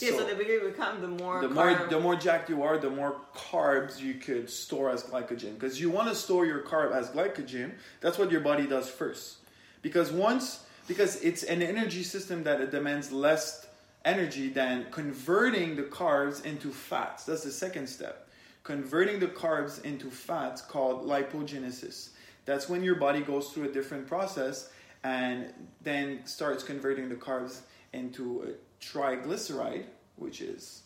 yeah, 0.00 0.10
so 0.10 0.26
the 0.26 0.34
bigger 0.34 0.54
you 0.54 0.70
become, 0.70 1.00
the 1.00 1.06
more 1.06 1.40
the 1.40 1.48
more 1.48 1.86
the 1.88 2.00
more 2.00 2.16
jacked 2.16 2.50
you 2.50 2.64
are, 2.64 2.78
the 2.78 2.90
more 2.90 3.16
carbs 3.32 4.00
you 4.00 4.14
could 4.14 4.50
store 4.50 4.90
as 4.90 5.04
glycogen. 5.04 5.54
Because 5.54 5.80
you 5.80 5.88
want 5.88 6.08
to 6.08 6.16
store 6.16 6.44
your 6.44 6.62
carb 6.62 6.92
as 6.92 7.10
glycogen. 7.10 7.72
That's 8.00 8.18
what 8.18 8.32
your 8.32 8.40
body 8.40 8.66
does 8.66 8.88
first. 8.88 9.36
Because 9.82 10.10
once 10.10 10.64
because 10.88 11.22
it's 11.22 11.44
an 11.44 11.62
energy 11.62 12.02
system 12.02 12.42
that 12.42 12.60
it 12.60 12.72
demands 12.72 13.12
less 13.12 13.66
energy 14.04 14.48
than 14.48 14.86
converting 14.90 15.76
the 15.76 15.84
carbs 15.84 16.44
into 16.44 16.72
fats. 16.72 17.24
That's 17.24 17.44
the 17.44 17.52
second 17.52 17.86
step. 17.86 18.28
Converting 18.64 19.20
the 19.20 19.28
carbs 19.28 19.82
into 19.84 20.10
fats 20.10 20.60
called 20.60 21.06
lipogenesis. 21.06 22.10
That's 22.46 22.68
when 22.68 22.82
your 22.82 22.96
body 22.96 23.20
goes 23.20 23.50
through 23.50 23.70
a 23.70 23.72
different 23.72 24.08
process 24.08 24.70
and 25.04 25.52
then 25.82 26.24
starts 26.24 26.64
converting 26.64 27.08
the 27.08 27.14
carbs 27.14 27.60
into 27.92 28.42
a 28.42 28.84
triglyceride, 28.84 29.84
which 30.16 30.40
is 30.40 30.82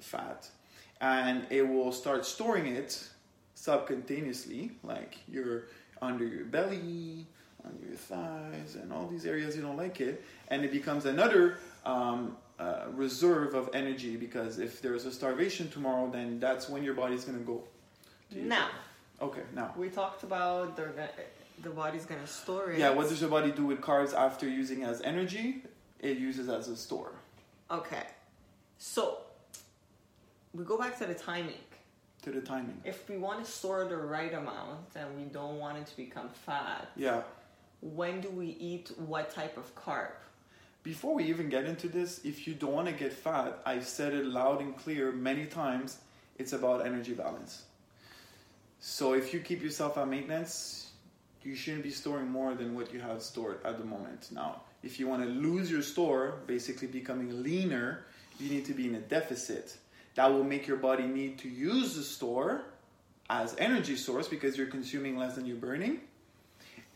fat, 0.00 0.48
and 1.00 1.46
it 1.50 1.62
will 1.62 1.92
start 1.92 2.24
storing 2.26 2.66
it 2.66 3.08
subcutaneously, 3.54 4.70
like 4.82 5.18
you're 5.28 5.64
under 6.00 6.26
your 6.26 6.44
belly, 6.46 7.26
under 7.64 7.86
your 7.86 7.96
thighs, 7.96 8.76
and 8.80 8.92
all 8.92 9.06
these 9.06 9.26
areas 9.26 9.54
you 9.54 9.62
don't 9.62 9.76
like 9.76 10.00
it, 10.00 10.24
and 10.48 10.64
it 10.64 10.72
becomes 10.72 11.04
another 11.04 11.58
um, 11.84 12.36
uh, 12.58 12.86
reserve 12.92 13.54
of 13.54 13.68
energy 13.74 14.16
because 14.16 14.58
if 14.58 14.80
there's 14.80 15.04
a 15.04 15.12
starvation 15.12 15.68
tomorrow, 15.68 16.10
then 16.10 16.40
that's 16.40 16.68
when 16.68 16.82
your 16.82 16.94
body's 16.94 17.24
gonna 17.24 17.38
go. 17.38 17.62
Now. 18.34 18.68
Okay, 19.20 19.42
now. 19.54 19.74
we 19.76 19.88
talked 19.88 20.22
about 20.22 20.76
gonna, 20.76 20.92
the 21.62 21.70
body's 21.70 22.06
gonna 22.06 22.26
store 22.26 22.70
it. 22.72 22.78
Yeah, 22.78 22.90
what 22.90 23.08
does 23.08 23.20
your 23.20 23.30
body 23.30 23.50
do 23.52 23.66
with 23.66 23.80
carbs 23.80 24.14
after 24.14 24.48
using 24.48 24.82
as 24.84 25.00
energy? 25.02 25.62
It 26.00 26.18
uses 26.18 26.48
as 26.48 26.68
a 26.68 26.76
store. 26.76 27.12
Okay, 27.70 28.04
so 28.78 29.18
we 30.54 30.64
go 30.64 30.78
back 30.78 30.96
to 30.98 31.06
the 31.06 31.14
timing. 31.14 31.54
To 32.22 32.30
the 32.30 32.40
timing. 32.40 32.80
If 32.84 33.08
we 33.08 33.16
want 33.16 33.44
to 33.44 33.50
store 33.50 33.84
the 33.84 33.96
right 33.96 34.32
amount 34.32 34.80
and 34.96 35.16
we 35.16 35.24
don't 35.24 35.58
want 35.58 35.78
it 35.78 35.86
to 35.86 35.96
become 35.96 36.28
fat, 36.28 36.88
Yeah. 36.96 37.22
when 37.80 38.20
do 38.20 38.30
we 38.30 38.46
eat 38.46 38.90
what 38.96 39.30
type 39.30 39.56
of 39.56 39.74
carb? 39.74 40.12
Before 40.82 41.14
we 41.14 41.24
even 41.24 41.48
get 41.48 41.64
into 41.64 41.88
this, 41.88 42.24
if 42.24 42.46
you 42.46 42.54
don't 42.54 42.72
want 42.72 42.86
to 42.86 42.94
get 42.94 43.12
fat, 43.12 43.60
I've 43.66 43.86
said 43.86 44.14
it 44.14 44.24
loud 44.24 44.60
and 44.60 44.76
clear 44.76 45.12
many 45.12 45.46
times, 45.46 45.98
it's 46.38 46.52
about 46.52 46.86
energy 46.86 47.12
balance. 47.14 47.64
So 48.80 49.12
if 49.14 49.34
you 49.34 49.40
keep 49.40 49.62
yourself 49.62 49.98
at 49.98 50.08
maintenance, 50.08 50.87
you 51.48 51.56
shouldn't 51.56 51.82
be 51.82 51.90
storing 51.90 52.28
more 52.30 52.54
than 52.54 52.74
what 52.74 52.92
you 52.92 53.00
have 53.00 53.22
stored 53.22 53.58
at 53.64 53.78
the 53.78 53.84
moment. 53.84 54.28
Now, 54.30 54.60
if 54.82 55.00
you 55.00 55.08
want 55.08 55.22
to 55.22 55.28
lose 55.28 55.70
your 55.70 55.80
store, 55.80 56.40
basically 56.46 56.88
becoming 56.88 57.42
leaner, 57.42 58.04
you 58.38 58.50
need 58.50 58.66
to 58.66 58.74
be 58.74 58.86
in 58.86 58.94
a 58.94 59.00
deficit. 59.00 59.76
That 60.14 60.30
will 60.30 60.44
make 60.44 60.66
your 60.66 60.76
body 60.76 61.04
need 61.04 61.38
to 61.38 61.48
use 61.48 61.96
the 61.96 62.02
store 62.02 62.64
as 63.30 63.56
energy 63.58 63.96
source 63.96 64.28
because 64.28 64.58
you're 64.58 64.66
consuming 64.66 65.16
less 65.16 65.36
than 65.36 65.46
you're 65.46 65.56
burning 65.56 66.00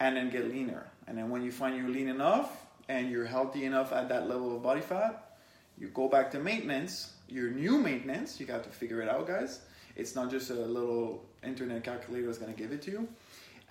and 0.01 0.17
then 0.17 0.29
get 0.29 0.51
leaner. 0.51 0.87
And 1.07 1.17
then 1.17 1.31
when 1.31 1.43
you 1.43 1.51
find 1.51 1.75
you're 1.75 1.89
lean 1.89 2.09
enough 2.09 2.67
and 2.91 3.11
you're 3.11 3.25
healthy 3.25 3.65
enough 3.65 3.91
at 3.91 4.11
that 4.11 4.29
level 4.29 4.55
of 4.55 4.63
body 4.63 4.83
fat, 4.83 5.39
you 5.79 5.89
go 5.89 6.09
back 6.09 6.31
to 6.33 6.39
maintenance, 6.39 7.15
your 7.27 7.51
new 7.51 7.79
maintenance. 7.79 8.39
You 8.39 8.45
got 8.45 8.65
to 8.65 8.71
figure 8.71 9.01
it 9.01 9.09
out, 9.09 9.27
guys. 9.27 9.61
It's 9.97 10.15
not 10.15 10.31
just 10.31 10.51
a 10.51 10.55
little 10.55 11.25
internet 11.43 11.85
calculator 11.85 12.27
that's 12.27 12.39
going 12.39 12.53
to 12.53 12.59
give 12.59 12.71
it 12.71 12.83
to 12.83 12.91
you. 12.91 13.09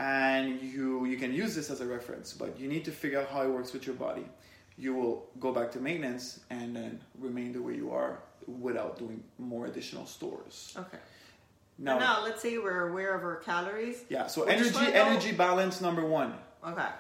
And 0.02 0.60
you 0.62 1.06
you 1.06 1.18
can 1.18 1.32
use 1.32 1.54
this 1.54 1.70
as 1.70 1.80
a 1.80 1.86
reference, 1.86 2.34
but 2.34 2.60
you 2.60 2.68
need 2.68 2.86
to 2.86 2.92
figure 2.92 3.20
out 3.22 3.30
how 3.30 3.44
it 3.44 3.50
works 3.50 3.72
with 3.72 3.86
your 3.86 3.96
body. 3.96 4.26
You 4.76 4.96
will 4.96 5.30
go 5.40 5.52
back 5.54 5.72
to 5.74 5.80
maintenance 5.80 6.40
and 6.50 6.76
then 6.76 7.00
remain 7.20 7.54
the 7.54 7.62
way 7.62 7.76
you 7.76 7.92
are 7.92 8.18
without 8.48 8.98
doing 8.98 9.24
more 9.38 9.68
additional 9.68 10.08
stores. 10.08 10.74
Okay. 10.76 10.98
Now, 11.78 12.00
Now, 12.00 12.24
let's 12.24 12.42
say 12.42 12.58
we're 12.58 12.90
aware 12.90 13.14
of 13.14 13.24
our 13.24 13.36
calories. 13.38 14.04
yeah, 14.10 14.26
so 14.28 14.46
We 14.46 14.52
energy 14.54 14.88
energy 14.94 15.32
balance 15.34 15.82
number 15.82 16.04
1. 16.04 16.34
Okay. 16.70 16.92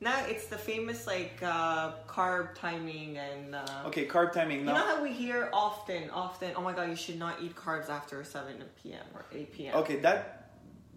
Now 0.00 0.24
it's 0.26 0.46
the 0.46 0.58
famous 0.58 1.08
like 1.08 1.40
uh, 1.42 1.92
carb 2.06 2.54
timing 2.54 3.18
and. 3.18 3.56
Uh, 3.56 3.66
Okay, 3.86 4.06
carb 4.06 4.32
timing. 4.32 4.60
You 4.60 4.66
know 4.66 4.74
how 4.74 5.02
we 5.02 5.12
hear 5.12 5.50
often, 5.52 6.08
often, 6.10 6.52
oh 6.54 6.62
my 6.62 6.72
god, 6.72 6.88
you 6.88 6.94
should 6.94 7.18
not 7.18 7.42
eat 7.42 7.56
carbs 7.56 7.88
after 7.88 8.22
7 8.22 8.62
p.m. 8.80 9.06
or 9.14 9.24
8 9.32 9.52
p.m. 9.52 9.74
Okay, 9.82 9.96
that 10.06 10.37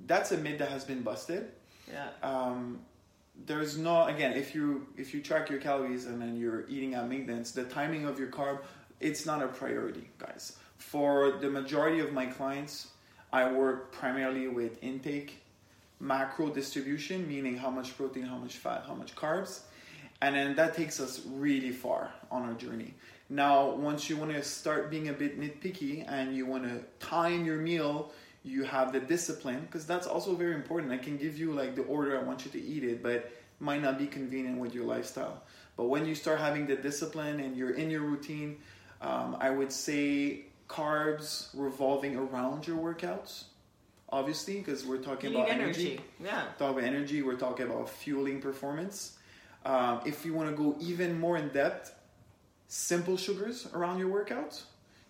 that's 0.07 0.31
a 0.31 0.37
myth 0.37 0.59
that 0.59 0.69
has 0.69 0.83
been 0.83 1.01
busted. 1.01 1.51
Yeah. 1.91 2.07
Um, 2.23 2.79
there's 3.45 3.77
no 3.77 4.05
again 4.05 4.33
if 4.33 4.53
you 4.53 4.87
if 4.97 5.13
you 5.13 5.21
track 5.21 5.49
your 5.49 5.59
calories 5.59 6.05
and 6.05 6.21
then 6.21 6.37
you're 6.37 6.67
eating 6.67 6.93
at 6.93 7.07
maintenance, 7.07 7.51
the 7.51 7.63
timing 7.63 8.05
of 8.05 8.19
your 8.19 8.29
carb 8.29 8.59
it's 9.01 9.25
not 9.25 9.41
a 9.41 9.47
priority, 9.47 10.07
guys. 10.19 10.57
For 10.77 11.31
the 11.41 11.49
majority 11.49 11.99
of 11.99 12.13
my 12.13 12.27
clients, 12.27 12.89
I 13.33 13.51
work 13.51 13.91
primarily 13.91 14.47
with 14.47 14.81
intake, 14.83 15.41
macro 15.99 16.49
distribution, 16.49 17.27
meaning 17.27 17.57
how 17.57 17.69
much 17.69 17.97
protein, 17.97 18.23
how 18.23 18.37
much 18.37 18.57
fat, 18.57 18.83
how 18.87 18.93
much 18.93 19.15
carbs, 19.15 19.61
and 20.21 20.35
then 20.35 20.55
that 20.55 20.75
takes 20.75 20.99
us 20.99 21.21
really 21.25 21.71
far 21.71 22.11
on 22.29 22.43
our 22.43 22.53
journey. 22.53 22.93
Now, 23.29 23.71
once 23.71 24.09
you 24.09 24.17
want 24.17 24.31
to 24.33 24.43
start 24.43 24.91
being 24.91 25.09
a 25.09 25.13
bit 25.13 25.39
nitpicky 25.39 26.05
and 26.07 26.35
you 26.35 26.45
want 26.45 26.63
to 26.63 26.83
time 27.05 27.45
your 27.45 27.57
meal, 27.57 28.11
you 28.43 28.63
have 28.63 28.91
the 28.91 28.99
discipline 28.99 29.61
because 29.61 29.85
that's 29.85 30.07
also 30.07 30.35
very 30.35 30.55
important. 30.55 30.91
I 30.91 30.97
can 30.97 31.17
give 31.17 31.37
you 31.37 31.53
like 31.53 31.75
the 31.75 31.83
order 31.83 32.19
I 32.19 32.23
want 32.23 32.45
you 32.45 32.51
to 32.51 32.61
eat 32.61 32.83
it, 32.83 33.03
but 33.03 33.31
might 33.59 33.81
not 33.81 33.97
be 33.99 34.07
convenient 34.07 34.57
with 34.59 34.73
your 34.73 34.85
lifestyle. 34.85 35.43
But 35.77 35.85
when 35.85 36.05
you 36.05 36.15
start 36.15 36.39
having 36.39 36.65
the 36.65 36.75
discipline 36.75 37.39
and 37.39 37.55
you're 37.55 37.71
in 37.75 37.89
your 37.91 38.01
routine, 38.01 38.57
um, 39.01 39.37
I 39.39 39.49
would 39.51 39.71
say 39.71 40.45
carbs 40.67 41.49
revolving 41.53 42.15
around 42.15 42.65
your 42.67 42.77
workouts, 42.77 43.43
obviously, 44.09 44.57
because 44.57 44.85
we're 44.85 44.97
talking 44.97 45.31
You 45.31 45.37
about 45.37 45.49
energy. 45.49 46.01
Yeah. 46.23 46.45
talk 46.57 46.71
about 46.71 46.83
energy, 46.83 47.21
we're 47.21 47.35
talking 47.35 47.67
about 47.67 47.89
fueling 47.89 48.41
performance. 48.41 49.17
Um, 49.65 50.01
if 50.05 50.25
you 50.25 50.33
want 50.33 50.49
to 50.49 50.55
go 50.55 50.75
even 50.79 51.19
more 51.19 51.37
in 51.37 51.49
depth, 51.49 51.93
simple 52.67 53.17
sugars 53.17 53.67
around 53.73 53.99
your 53.99 54.09
workouts. 54.09 54.63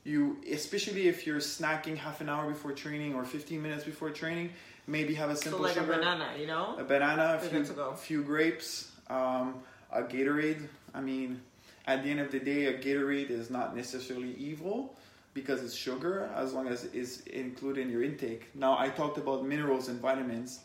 You, 0.04 0.38
especially 0.52 1.08
if 1.08 1.28
you're 1.28 1.40
snacking 1.40 1.96
half 1.96 2.22
an 2.22 2.30
hour 2.30 2.50
before 2.50 2.72
training 2.72 3.14
or 3.14 3.24
15 3.24 3.62
minutes 3.62 3.84
before 3.84 4.10
training, 4.10 4.50
maybe 4.88 5.14
have 5.14 5.30
a 5.30 5.36
simple 5.36 5.60
So 5.60 5.64
like 5.66 5.74
sugar, 5.76 5.94
a 5.94 5.98
banana, 5.98 6.30
you 6.40 6.48
know? 6.48 6.76
a 6.78 6.84
banana, 6.84 7.38
a 7.38 7.40
few, 7.40 7.60
good 7.60 7.68
to 7.68 7.74
go. 7.74 7.94
few 7.94 8.24
grapes, 8.24 8.92
um, 9.10 9.62
a 9.92 10.02
Gatorade. 10.02 10.68
I 10.94 11.02
mean, 11.02 11.42
at 11.86 12.04
the 12.04 12.10
end 12.10 12.20
of 12.20 12.32
the 12.32 12.40
day, 12.40 12.66
a 12.66 12.78
Gatorade 12.78 13.30
is 13.30 13.50
not 13.50 13.76
necessarily 13.76 14.34
evil 14.36 14.96
because 15.34 15.64
it's 15.64 15.76
sugar 15.76 16.30
as 16.36 16.54
long 16.54 16.68
as 16.68 16.86
it's 16.86 17.22
included 17.22 17.82
in 17.82 17.92
your 17.92 18.04
intake. 18.04 18.50
Now, 18.56 18.78
I 18.78 18.90
talked 18.90 19.18
about 19.18 19.46
minerals 19.46 19.88
and 19.88 20.00
vitamins. 20.02 20.62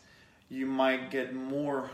You 0.49 0.65
might 0.65 1.11
get 1.11 1.35
more 1.35 1.89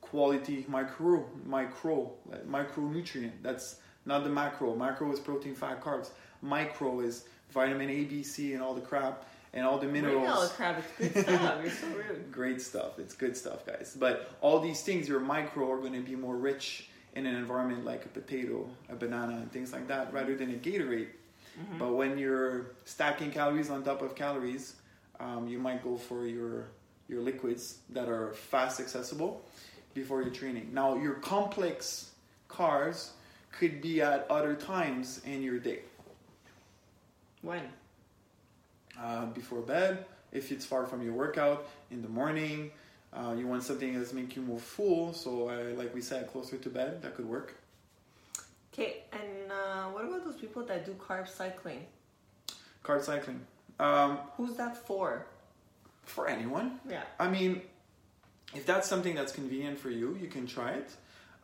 quality 0.00 0.64
micro, 0.68 1.24
micro, 1.46 2.12
micronutrient. 2.48 3.32
That's 3.42 3.76
not 4.06 4.24
the 4.24 4.30
macro. 4.30 4.74
Macro 4.74 5.12
is 5.12 5.20
protein, 5.20 5.54
fat, 5.54 5.82
carbs. 5.82 6.10
Micro 6.42 7.00
is 7.00 7.24
vitamin 7.50 7.90
A, 7.90 8.04
B, 8.04 8.22
C, 8.22 8.54
and 8.54 8.62
all 8.62 8.74
the 8.74 8.80
crap 8.80 9.24
and 9.52 9.66
all 9.66 9.78
the 9.78 9.86
minerals. 9.86 10.24
Real 10.24 10.48
crap, 10.48 10.82
it's 10.98 11.14
good 11.14 11.26
stuff. 11.26 11.60
You're 11.62 11.72
so 11.72 11.86
rude. 11.96 12.32
Great 12.32 12.62
stuff. 12.62 12.98
It's 12.98 13.14
good 13.14 13.36
stuff, 13.36 13.66
guys. 13.66 13.96
But 13.98 14.30
all 14.40 14.60
these 14.60 14.82
things, 14.82 15.08
your 15.08 15.20
micro, 15.20 15.70
are 15.70 15.78
going 15.78 15.94
to 15.94 16.00
be 16.00 16.16
more 16.16 16.36
rich 16.36 16.88
in 17.14 17.26
an 17.26 17.34
environment 17.34 17.84
like 17.84 18.04
a 18.04 18.08
potato, 18.08 18.68
a 18.88 18.94
banana, 18.94 19.34
and 19.34 19.50
things 19.50 19.72
like 19.72 19.88
that, 19.88 20.12
rather 20.12 20.36
than 20.36 20.50
a 20.50 20.58
Gatorade. 20.58 21.08
But 21.78 21.92
when 21.94 22.16
you're 22.16 22.70
stacking 22.84 23.32
calories 23.32 23.68
on 23.68 23.82
top 23.82 24.00
of 24.00 24.14
calories, 24.14 24.76
um, 25.18 25.46
you 25.46 25.58
might 25.58 25.84
go 25.84 25.96
for 25.96 26.26
your 26.26 26.68
your 27.08 27.20
liquids 27.20 27.78
that 27.90 28.08
are 28.08 28.32
fast 28.32 28.80
accessible 28.80 29.44
before 29.94 30.22
your 30.22 30.30
training. 30.30 30.70
Now, 30.72 30.94
your 30.94 31.14
complex 31.14 32.12
carbs 32.48 33.10
could 33.52 33.82
be 33.82 34.00
at 34.00 34.26
other 34.30 34.54
times 34.54 35.20
in 35.26 35.42
your 35.42 35.58
day. 35.58 35.80
When? 37.42 37.62
uh, 39.00 39.26
before 39.26 39.60
bed 39.60 40.04
if 40.32 40.52
it's 40.52 40.64
far 40.66 40.84
from 40.86 41.02
your 41.02 41.12
workout 41.14 41.66
in 41.90 42.02
the 42.02 42.08
morning 42.08 42.70
uh, 43.14 43.34
you 43.36 43.46
want 43.46 43.62
something 43.62 43.96
that's 43.98 44.12
make 44.12 44.36
you 44.36 44.42
more 44.42 44.58
full 44.58 45.12
so 45.14 45.48
uh, 45.48 45.74
like 45.76 45.94
we 45.94 46.00
said 46.00 46.30
closer 46.30 46.56
to 46.58 46.68
bed 46.68 47.00
that 47.02 47.14
could 47.16 47.26
work 47.26 47.54
Okay, 48.72 49.02
and 49.12 49.50
uh, 49.50 49.84
what 49.86 50.04
about 50.04 50.24
those 50.24 50.36
people 50.36 50.62
that 50.64 50.84
do 50.86 50.92
carb 50.94 51.28
cycling? 51.28 51.84
carb 52.84 53.02
cycling 53.02 53.40
um, 53.78 54.18
Who's 54.36 54.56
that 54.56 54.76
for? 54.76 55.26
for 56.04 56.28
anyone 56.28 56.78
Yeah. 56.88 57.02
i 57.18 57.28
mean 57.28 57.62
if 58.54 58.66
that's 58.66 58.88
something 58.88 59.14
that's 59.14 59.32
convenient 59.32 59.78
for 59.78 59.90
you 59.90 60.18
you 60.20 60.28
can 60.28 60.46
try 60.46 60.72
it 60.72 60.90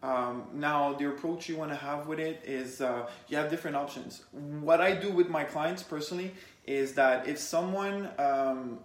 Um, 0.07 0.45
now, 0.55 0.93
the 0.93 1.09
approach 1.09 1.49
you 1.49 1.57
want 1.57 1.73
to 1.73 1.77
have 1.77 2.07
with 2.07 2.21
it 2.21 2.41
is 2.45 2.81
uh, 2.81 3.09
you 3.27 3.37
have 3.37 3.51
different 3.51 3.77
options. 3.77 4.23
What 4.31 4.81
I 4.81 4.95
do 4.95 5.11
with 5.11 5.29
my 5.29 5.43
clients 5.43 5.83
personally 5.83 6.33
is 6.65 6.95
that 6.95 7.27
if 7.27 7.39
someone 7.39 8.11
um, 8.19 8.79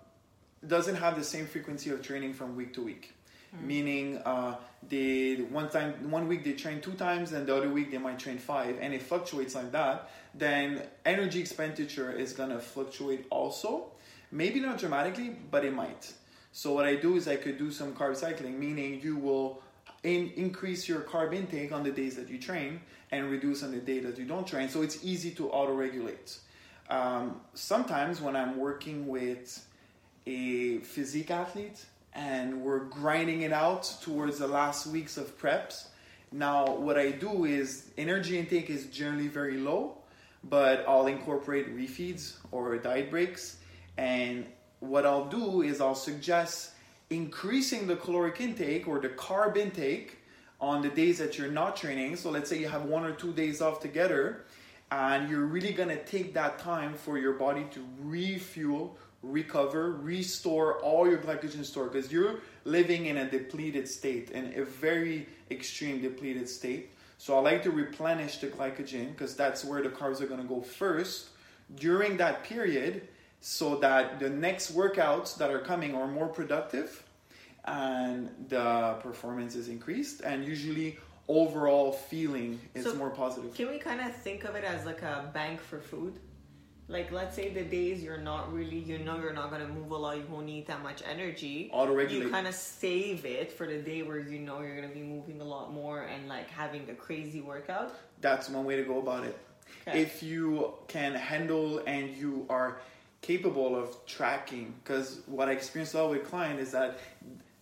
doesn't 0.65 0.95
have 0.95 1.15
the 1.15 1.23
same 1.23 1.45
frequency 1.45 1.91
of 1.91 2.01
training 2.01 2.33
from 2.33 2.55
week 2.55 2.73
to 2.73 2.81
week, 2.81 3.13
meaning 3.61 4.17
uh, 4.25 4.55
they 4.89 5.35
one 5.35 5.69
time 5.69 6.09
one 6.09 6.27
week 6.27 6.43
they 6.43 6.53
train 6.53 6.81
two 6.81 6.93
times 6.93 7.33
and 7.33 7.45
the 7.45 7.55
other 7.55 7.69
week 7.69 7.91
they 7.91 7.99
might 7.99 8.17
train 8.17 8.39
five, 8.39 8.77
and 8.81 8.91
it 8.91 9.03
fluctuates 9.03 9.53
like 9.53 9.71
that, 9.73 10.09
then 10.33 10.81
energy 11.05 11.39
expenditure 11.39 12.11
is 12.11 12.33
gonna 12.33 12.59
fluctuate 12.59 13.27
also. 13.29 13.91
Maybe 14.31 14.59
not 14.59 14.79
dramatically, 14.79 15.35
but 15.51 15.65
it 15.65 15.73
might. 15.75 16.13
So 16.51 16.73
what 16.73 16.85
I 16.85 16.95
do 16.95 17.15
is 17.15 17.27
I 17.27 17.35
could 17.35 17.59
do 17.59 17.69
some 17.69 17.93
carb 17.93 18.15
cycling, 18.15 18.59
meaning 18.59 19.01
you 19.01 19.17
will 19.17 19.61
in, 20.03 20.31
increase 20.35 20.87
your 20.87 21.01
carb 21.01 21.33
intake 21.33 21.71
on 21.71 21.83
the 21.83 21.91
days 21.91 22.15
that 22.15 22.29
you 22.29 22.37
train 22.37 22.81
and 23.11 23.29
reduce 23.29 23.63
on 23.63 23.71
the 23.71 23.79
day 23.79 23.99
that 23.99 24.17
you 24.17 24.25
don't 24.25 24.47
train. 24.47 24.69
So 24.69 24.81
it's 24.81 25.03
easy 25.03 25.31
to 25.31 25.49
auto 25.49 25.73
regulate. 25.73 26.37
Um, 26.89 27.41
sometimes 27.53 28.21
when 28.21 28.35
I'm 28.35 28.57
working 28.57 29.07
with 29.07 29.65
a 30.25 30.79
physique 30.79 31.31
athlete 31.31 31.85
and 32.13 32.61
we're 32.61 32.85
grinding 32.85 33.41
it 33.41 33.53
out 33.53 33.95
towards 34.01 34.39
the 34.39 34.47
last 34.47 34.87
weeks 34.87 35.17
of 35.17 35.39
preps, 35.39 35.87
now 36.31 36.75
what 36.75 36.97
I 36.97 37.11
do 37.11 37.45
is 37.45 37.91
energy 37.97 38.37
intake 38.37 38.69
is 38.69 38.85
generally 38.87 39.27
very 39.27 39.57
low, 39.57 39.97
but 40.43 40.85
I'll 40.87 41.07
incorporate 41.07 41.75
refeeds 41.75 42.35
or 42.51 42.77
diet 42.77 43.09
breaks. 43.09 43.57
And 43.97 44.45
what 44.79 45.05
I'll 45.05 45.25
do 45.27 45.61
is 45.61 45.81
I'll 45.81 45.95
suggest 45.95 46.71
increasing 47.11 47.87
the 47.87 47.95
caloric 47.97 48.39
intake 48.39 48.87
or 48.87 48.99
the 48.99 49.09
carb 49.09 49.57
intake 49.57 50.17
on 50.61 50.81
the 50.81 50.89
days 50.89 51.17
that 51.17 51.37
you're 51.37 51.51
not 51.51 51.75
training. 51.75 52.15
So 52.15 52.31
let's 52.31 52.49
say 52.49 52.57
you 52.57 52.69
have 52.69 52.85
one 52.85 53.03
or 53.03 53.11
two 53.11 53.33
days 53.33 53.61
off 53.61 53.81
together, 53.81 54.45
and 54.91 55.29
you're 55.29 55.45
really 55.45 55.73
gonna 55.73 56.01
take 56.03 56.33
that 56.35 56.57
time 56.57 56.93
for 56.93 57.17
your 57.17 57.33
body 57.33 57.65
to 57.71 57.85
refuel, 57.99 58.97
recover, 59.23 59.91
restore 59.91 60.79
all 60.79 61.07
your 61.07 61.17
glycogen 61.17 61.65
store 61.65 61.87
because 61.87 62.11
you're 62.11 62.39
living 62.63 63.07
in 63.07 63.17
a 63.17 63.29
depleted 63.29 63.87
state, 63.87 64.31
in 64.31 64.53
a 64.55 64.63
very 64.63 65.27
extreme 65.49 66.01
depleted 66.01 66.47
state. 66.47 66.91
So 67.17 67.37
I 67.37 67.41
like 67.41 67.61
to 67.63 67.71
replenish 67.71 68.37
the 68.37 68.47
glycogen 68.47 69.11
because 69.11 69.35
that's 69.35 69.65
where 69.65 69.83
the 69.83 69.89
carbs 69.89 70.21
are 70.21 70.27
gonna 70.27 70.45
go 70.45 70.61
first 70.61 71.29
during 71.75 72.17
that 72.17 72.43
period 72.43 73.07
so 73.41 73.75
that 73.77 74.19
the 74.19 74.29
next 74.29 74.73
workouts 74.73 75.35
that 75.37 75.49
are 75.49 75.59
coming 75.59 75.95
are 75.95 76.07
more 76.07 76.27
productive 76.27 77.03
and 77.65 78.29
the 78.47 78.95
performance 79.01 79.55
is 79.55 79.67
increased 79.67 80.21
and 80.21 80.45
usually 80.45 80.97
overall 81.27 81.91
feeling 81.91 82.59
is 82.75 82.85
So, 82.85 82.95
more 82.95 83.09
positive. 83.09 83.53
Can 83.53 83.69
we 83.69 83.79
kind 83.79 83.99
of 83.99 84.15
think 84.15 84.43
of 84.43 84.55
it 84.55 84.63
as 84.63 84.85
like 84.85 85.01
a 85.01 85.29
bank 85.33 85.59
for 85.59 85.79
food? 85.79 86.19
Like, 86.87 87.11
let's 87.11 87.35
say 87.35 87.49
the 87.53 87.63
days 87.63 88.03
you're 88.03 88.17
not 88.17 88.53
really, 88.53 88.79
you 88.79 88.99
know, 88.99 89.17
you're 89.17 89.33
not 89.33 89.49
gonna 89.49 89.67
move 89.67 89.91
a 89.91 89.95
lot, 89.95 90.17
you 90.17 90.25
won't 90.29 90.45
need 90.45 90.67
that 90.67 90.83
much 90.83 91.01
energy. 91.09 91.69
Auto-regulate. 91.71 92.25
You 92.25 92.29
kind 92.29 92.47
of 92.47 92.53
save 92.53 93.25
it 93.25 93.51
for 93.51 93.65
the 93.65 93.77
day 93.77 94.03
where 94.03 94.19
you 94.19 94.39
know 94.39 94.61
you're 94.61 94.75
gonna 94.75 94.93
be 94.93 95.01
moving 95.01 95.41
a 95.41 95.45
lot 95.45 95.73
more 95.73 96.03
and 96.03 96.27
like 96.27 96.49
having 96.49 96.87
a 96.89 96.93
crazy 96.93 97.41
workout. 97.41 97.95
That's 98.19 98.49
one 98.49 98.65
way 98.65 98.75
to 98.75 98.83
go 98.83 98.99
about 98.99 99.23
it. 99.23 99.37
Okay. 99.87 100.01
If 100.01 100.21
you 100.21 100.73
can 100.87 101.15
handle 101.15 101.81
and 101.87 102.09
you 102.15 102.45
are 102.49 102.81
capable 103.21 103.75
of 103.75 104.05
tracking, 104.05 104.73
because 104.83 105.21
what 105.27 105.47
I 105.47 105.51
experience 105.51 105.93
a 105.93 106.01
lot 106.01 106.11
with 106.11 106.27
client 106.29 106.59
is 106.59 106.71
that 106.71 106.99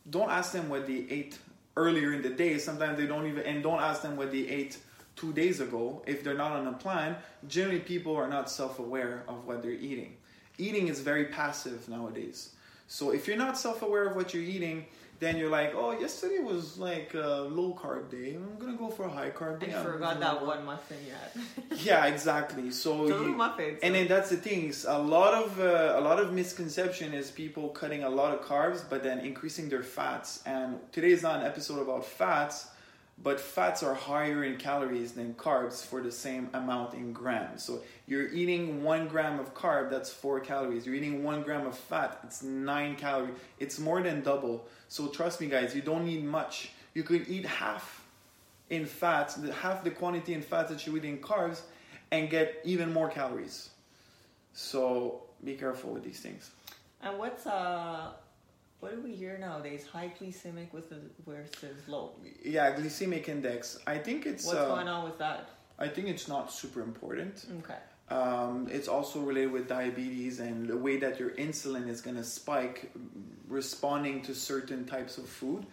don't 0.10 0.30
ask 0.30 0.54
them 0.54 0.70
what 0.70 0.88
they 0.88 1.06
ate 1.10 1.38
earlier 1.75 2.13
in 2.13 2.22
the 2.22 2.30
day. 2.30 2.58
Sometimes 2.58 2.98
they 2.98 3.06
don't 3.06 3.28
even, 3.28 3.44
and 3.46 3.62
don't 3.62 3.82
ask 3.82 4.01
them 4.01 4.16
what 4.16 4.32
they 4.32 4.48
ate 4.48 4.78
two 5.16 5.34
days 5.34 5.60
ago 5.60 6.01
if 6.08 6.24
they're 6.24 6.34
not 6.34 6.54
on 6.54 6.68
a 6.68 6.74
plan. 6.74 7.16
Generally, 7.48 7.82
people 7.82 8.16
are 8.16 8.28
not 8.28 8.50
self-aware 8.50 9.24
of 9.28 9.46
what 9.46 9.62
they're 9.62 9.72
eating. 9.72 10.16
Eating 10.58 10.88
is 10.88 11.01
very 11.01 11.25
passive 11.25 11.88
nowadays. 11.89 12.56
So 12.88 13.12
if 13.12 13.28
you're 13.28 13.38
not 13.38 13.58
self-aware 13.58 14.08
of 14.08 14.16
what 14.16 14.34
you're 14.34 14.43
eating, 14.43 14.86
then 15.19 15.38
you're 15.38 15.49
like, 15.49 15.73
oh, 15.75 15.91
yesterday 15.91 16.39
was 16.39 16.77
like 16.77 17.13
a 17.13 17.45
low 17.49 17.73
carb 17.73 18.10
day. 18.10 18.36
I'm 18.36 18.58
gonna 18.58 18.77
go 18.77 18.89
for 18.89 19.03
a 19.05 19.10
high 19.10 19.32
carb 19.32 19.60
day. 19.60 19.73
I 19.75 19.84
forgot 19.84 20.19
that 20.21 20.45
one 20.45 20.63
muffin 20.65 20.97
had. 21.12 21.79
yeah, 21.79 22.05
exactly. 22.05 22.71
So 22.71 23.08
you- 23.08 23.36
muffins. 23.36 23.79
and 23.84 23.95
then 23.95 24.08
that's 24.08 24.29
the 24.29 24.38
thing. 24.38 24.69
is 24.69 24.86
A 24.86 24.97
lot 24.97 25.34
of 25.34 25.60
uh, 25.60 25.95
a 25.97 26.01
lot 26.01 26.19
of 26.19 26.32
misconception 26.34 27.13
is 27.13 27.32
people 27.32 27.69
cutting 27.69 28.03
a 28.03 28.10
lot 28.10 28.34
of 28.34 28.41
carbs, 28.41 28.84
but 28.89 29.03
then 29.03 29.19
increasing 29.19 29.67
their 29.69 29.84
fats. 29.84 30.41
And 30.45 30.79
today 30.91 31.12
is 31.12 31.21
not 31.23 31.41
an 31.41 31.45
episode 31.45 31.82
about 31.82 32.05
fats, 32.05 32.67
but 33.21 33.39
fats 33.39 33.84
are 33.84 33.93
higher 33.93 34.43
in 34.43 34.58
calories 34.58 35.12
than 35.12 35.34
carbs 35.34 35.86
for 35.86 36.01
the 36.01 36.12
same 36.12 36.49
amount 36.53 36.93
in 36.93 37.12
grams. 37.12 37.63
So 37.63 37.82
you're 38.08 38.29
eating 38.29 38.82
one 38.84 39.08
gram 39.08 39.39
of 39.39 39.53
carb, 39.53 39.89
that's 39.89 40.10
four 40.12 40.39
calories. 40.39 40.86
You're 40.86 40.95
eating 40.95 41.23
one 41.23 41.41
gram 41.43 41.67
of 41.67 41.77
fat, 41.77 42.19
it's 42.23 42.43
nine 42.43 42.95
calories. 42.95 43.36
It's 43.60 43.77
more 43.77 44.01
than 44.01 44.21
double. 44.21 44.67
So 44.88 45.08
trust 45.08 45.41
me, 45.41 45.47
guys, 45.47 45.75
you 45.75 45.82
don't 45.82 46.05
need 46.05 46.23
much. 46.23 46.71
You 46.93 47.03
could 47.03 47.27
eat 47.27 47.45
half 47.45 48.05
in 48.69 48.86
fats, 48.86 49.38
half 49.62 49.84
the 49.84 49.91
quantity 49.91 50.34
in 50.34 50.41
fats 50.41 50.69
that 50.69 50.86
you 50.88 50.95
eat 50.95 51.05
in 51.05 51.17
carbs, 51.17 51.62
and 52.12 52.29
get 52.29 52.62
even 52.63 52.93
more 52.93 53.10
calories. 53.10 53.69
So 54.53 55.23
be 55.43 55.55
careful 55.55 55.91
with 55.91 56.03
these 56.03 56.19
things. 56.19 56.51
and 57.01 57.17
what's 57.17 57.45
uh, 57.47 58.12
what 58.80 58.96
do 58.96 59.02
we 59.02 59.13
hear 59.13 59.38
nowadays? 59.38 59.86
High 59.86 60.12
glycemic 60.20 60.72
with 60.72 60.89
the 60.89 61.00
versus 61.28 61.88
low. 61.88 62.13
Yeah, 62.44 62.76
glycemic 62.76 63.28
index. 63.28 63.80
I 63.86 63.98
think 63.98 64.26
it's. 64.26 64.46
What's 64.46 64.60
uh, 64.60 64.68
going 64.68 64.88
on 64.88 65.04
with 65.04 65.18
that? 65.20 65.50
I 65.78 65.88
think 65.88 66.08
it's 66.08 66.28
not 66.28 66.52
super 66.52 66.82
important. 66.82 67.46
Okay. 67.60 67.78
Um, 68.10 68.68
it's 68.72 68.88
also 68.88 69.20
related 69.20 69.52
with 69.52 69.68
diabetes 69.68 70.39
and 70.39 70.68
the 70.68 70.76
way 70.76 70.98
that 70.98 71.20
your 71.20 71.30
insulin 71.32 71.88
is 71.88 72.02
going 72.02 72.18
to 72.18 72.24
spike 72.24 72.92
responding 73.48 74.22
to 74.24 74.34
certain 74.34 74.86
types 74.86 75.18
of 75.18 75.28
food. 75.28 75.65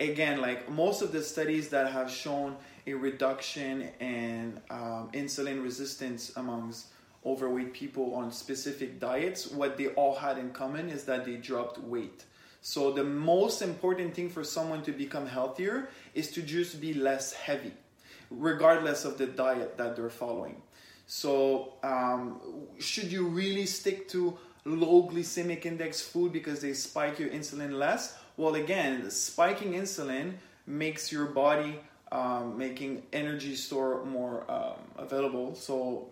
Again, 0.00 0.40
like 0.40 0.68
most 0.68 1.00
of 1.00 1.12
the 1.12 1.22
studies 1.22 1.68
that 1.68 1.92
have 1.92 2.10
shown 2.10 2.56
a 2.86 2.94
reduction 2.94 3.88
in 4.00 4.60
um, 4.68 5.10
insulin 5.12 5.62
resistance 5.62 6.32
amongst 6.36 6.86
overweight 7.24 7.72
people 7.72 8.14
on 8.14 8.30
specific 8.32 9.00
diets, 9.00 9.48
what 9.48 9.76
they 9.76 9.88
all 9.88 10.14
had 10.14 10.38
in 10.38 10.50
common 10.50 10.88
is 10.88 11.04
that 11.04 11.24
they 11.24 11.36
dropped 11.36 11.78
weight. 11.78 12.24
So, 12.66 12.90
the 12.90 13.04
most 13.04 13.62
important 13.62 14.16
thing 14.16 14.28
for 14.28 14.42
someone 14.42 14.82
to 14.82 14.90
become 14.90 15.24
healthier 15.24 15.88
is 16.14 16.32
to 16.32 16.42
just 16.42 16.80
be 16.80 16.94
less 16.94 17.32
heavy, 17.32 17.70
regardless 18.28 19.04
of 19.04 19.18
the 19.18 19.26
diet 19.28 19.78
that 19.78 19.94
they're 19.94 20.10
following. 20.10 20.60
So, 21.06 21.74
um, 21.84 22.40
should 22.80 23.12
you 23.12 23.28
really 23.28 23.66
stick 23.66 24.08
to 24.08 24.36
low 24.64 25.08
glycemic 25.08 25.64
index 25.64 26.02
food 26.02 26.32
because 26.32 26.60
they 26.60 26.72
spike 26.72 27.20
your 27.20 27.28
insulin 27.28 27.70
less? 27.70 28.18
Well, 28.36 28.56
again, 28.56 29.12
spiking 29.12 29.74
insulin 29.74 30.32
makes 30.66 31.12
your 31.12 31.26
body 31.26 31.78
um, 32.10 32.58
making 32.58 33.04
energy 33.12 33.54
store 33.54 34.04
more 34.04 34.44
um, 34.50 34.80
available. 34.98 35.54
So, 35.54 36.08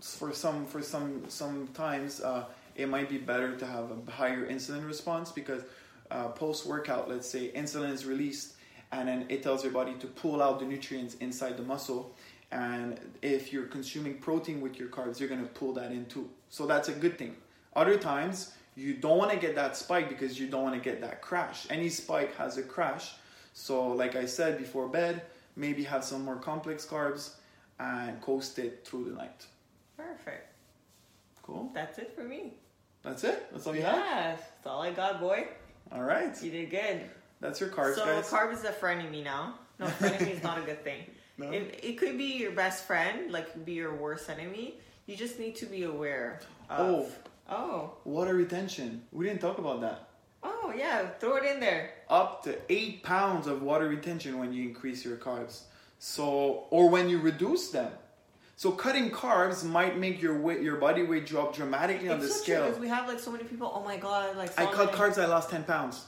for 0.00 0.32
some 0.32 0.66
for 0.66 0.82
some 0.82 1.22
sometimes 1.28 2.20
uh, 2.20 2.44
it 2.74 2.88
might 2.88 3.08
be 3.08 3.16
better 3.16 3.56
to 3.56 3.64
have 3.64 3.92
a 3.92 4.10
higher 4.10 4.44
insulin 4.50 4.86
response 4.86 5.30
because 5.30 5.62
uh, 6.10 6.28
post 6.28 6.66
workout, 6.66 7.08
let's 7.08 7.28
say 7.28 7.50
insulin 7.54 7.92
is 7.92 8.06
released 8.06 8.54
and 8.92 9.08
then 9.08 9.26
it 9.28 9.42
tells 9.42 9.64
your 9.64 9.72
body 9.72 9.94
to 9.94 10.06
pull 10.06 10.42
out 10.42 10.60
the 10.60 10.66
nutrients 10.66 11.14
inside 11.16 11.56
the 11.56 11.62
muscle. 11.62 12.14
And 12.52 13.00
if 13.22 13.52
you're 13.52 13.66
consuming 13.66 14.18
protein 14.18 14.60
with 14.60 14.78
your 14.78 14.88
carbs, 14.88 15.18
you're 15.18 15.28
gonna 15.28 15.46
pull 15.46 15.72
that 15.74 15.90
in 15.90 16.06
too. 16.06 16.28
So 16.48 16.66
that's 16.66 16.88
a 16.88 16.92
good 16.92 17.18
thing. 17.18 17.36
Other 17.74 17.96
times 17.96 18.54
you 18.76 18.94
don't 18.94 19.18
want 19.18 19.30
to 19.30 19.36
get 19.36 19.54
that 19.54 19.76
spike 19.76 20.08
because 20.08 20.38
you 20.38 20.48
don't 20.48 20.62
want 20.62 20.74
to 20.74 20.80
get 20.80 21.00
that 21.00 21.22
crash. 21.22 21.66
Any 21.70 21.88
spike 21.88 22.34
has 22.36 22.56
a 22.58 22.62
crash. 22.62 23.12
So 23.52 23.88
like 23.88 24.16
I 24.16 24.26
said 24.26 24.58
before 24.58 24.88
bed, 24.88 25.22
maybe 25.56 25.84
have 25.84 26.04
some 26.04 26.24
more 26.24 26.36
complex 26.36 26.84
carbs 26.86 27.34
and 27.78 28.20
coast 28.20 28.58
it 28.58 28.84
through 28.84 29.04
the 29.04 29.16
night. 29.16 29.46
Perfect. 29.96 30.52
Cool. 31.42 31.70
That's 31.74 31.98
it 31.98 32.12
for 32.14 32.24
me. 32.24 32.54
That's 33.02 33.22
it. 33.22 33.46
That's 33.52 33.66
all 33.66 33.76
you 33.76 33.82
have. 33.82 33.96
Yeah, 33.96 34.30
that's 34.30 34.66
all 34.66 34.82
I 34.82 34.90
got, 34.90 35.20
boy. 35.20 35.46
All 35.92 36.02
right. 36.02 36.40
You 36.42 36.50
did 36.50 36.70
good. 36.70 37.02
That's 37.40 37.60
your 37.60 37.68
carbs, 37.68 37.96
so 37.96 38.04
guys. 38.04 38.28
carb 38.28 38.52
is 38.52 38.64
a 38.64 38.72
friend 38.72 39.04
of 39.04 39.10
me 39.10 39.22
now. 39.22 39.54
No, 39.78 39.86
frenemy 39.86 40.30
is 40.30 40.42
not 40.42 40.58
a 40.58 40.62
good 40.62 40.82
thing. 40.84 41.00
No? 41.36 41.50
It, 41.50 41.80
it 41.82 41.98
could 41.98 42.16
be 42.16 42.36
your 42.36 42.52
best 42.52 42.84
friend, 42.86 43.32
like 43.32 43.52
could 43.52 43.64
be 43.64 43.72
your 43.72 43.92
worst 43.92 44.30
enemy. 44.30 44.78
You 45.06 45.16
just 45.16 45.40
need 45.40 45.56
to 45.56 45.66
be 45.66 45.82
aware. 45.82 46.38
Of, 46.70 47.12
oh, 47.50 47.52
oh. 47.52 47.94
Water 48.04 48.34
retention. 48.34 49.02
We 49.10 49.26
didn't 49.26 49.40
talk 49.40 49.58
about 49.58 49.80
that. 49.80 50.10
oh 50.44 50.72
yeah. 50.78 51.08
Throw 51.18 51.34
it 51.38 51.44
in 51.44 51.58
there. 51.58 51.90
Up 52.08 52.44
to 52.44 52.56
eight 52.68 53.02
pounds 53.02 53.48
of 53.48 53.62
water 53.62 53.88
retention 53.88 54.38
when 54.38 54.52
you 54.52 54.62
increase 54.68 55.04
your 55.04 55.16
carbs. 55.16 55.62
So, 55.98 56.66
or 56.70 56.88
when 56.88 57.08
you 57.08 57.18
reduce 57.18 57.70
them. 57.70 57.90
So, 58.56 58.70
cutting 58.70 59.10
carbs 59.10 59.64
might 59.64 59.98
make 59.98 60.22
your 60.22 60.38
weight, 60.38 60.60
your 60.62 60.76
body 60.76 61.02
weight 61.02 61.26
drop 61.26 61.54
dramatically 61.54 62.08
on 62.08 62.20
the 62.20 62.26
it's 62.26 62.36
so 62.36 62.42
scale. 62.42 62.62
true 62.64 62.72
'cause 62.72 62.80
we 62.80 62.88
have 62.88 63.08
like 63.08 63.18
so 63.18 63.30
many 63.32 63.44
people. 63.44 63.70
Oh 63.74 63.82
my 63.82 63.96
god, 63.96 64.36
like 64.36 64.58
I 64.58 64.66
cut 64.66 64.92
carbs, 64.92 65.20
I 65.20 65.26
lost 65.26 65.50
ten 65.50 65.64
pounds. 65.64 66.04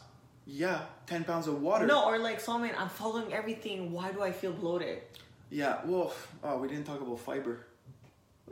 Yeah, 0.48 0.82
10 1.08 1.24
pounds 1.24 1.48
of 1.48 1.60
water. 1.60 1.86
No, 1.86 2.04
or 2.04 2.18
like 2.18 2.38
Solomon, 2.38 2.70
I'm 2.78 2.88
following 2.88 3.32
everything. 3.32 3.90
Why 3.90 4.12
do 4.12 4.22
I 4.22 4.30
feel 4.30 4.52
bloated? 4.52 5.02
Yeah, 5.50 5.80
well, 5.84 6.14
oh, 6.44 6.58
we 6.58 6.68
didn't 6.68 6.84
talk 6.84 7.00
about 7.00 7.18
fiber. 7.18 7.66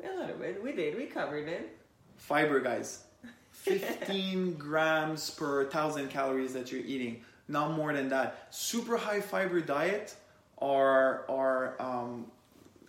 A 0.02 0.16
little 0.16 0.36
bit. 0.36 0.60
We 0.60 0.72
did. 0.72 0.96
We 0.96 1.06
covered 1.06 1.46
it. 1.46 1.78
Fiber, 2.16 2.58
guys. 2.58 3.04
15 3.52 4.54
grams 4.54 5.30
per 5.30 5.66
thousand 5.70 6.08
calories 6.10 6.52
that 6.54 6.72
you're 6.72 6.82
eating, 6.82 7.22
not 7.46 7.70
more 7.72 7.92
than 7.92 8.08
that. 8.08 8.48
Super 8.50 8.96
high 8.96 9.20
fiber 9.20 9.60
diet 9.60 10.16
are 10.58 11.24
are 11.30 11.80
um, 11.80 12.26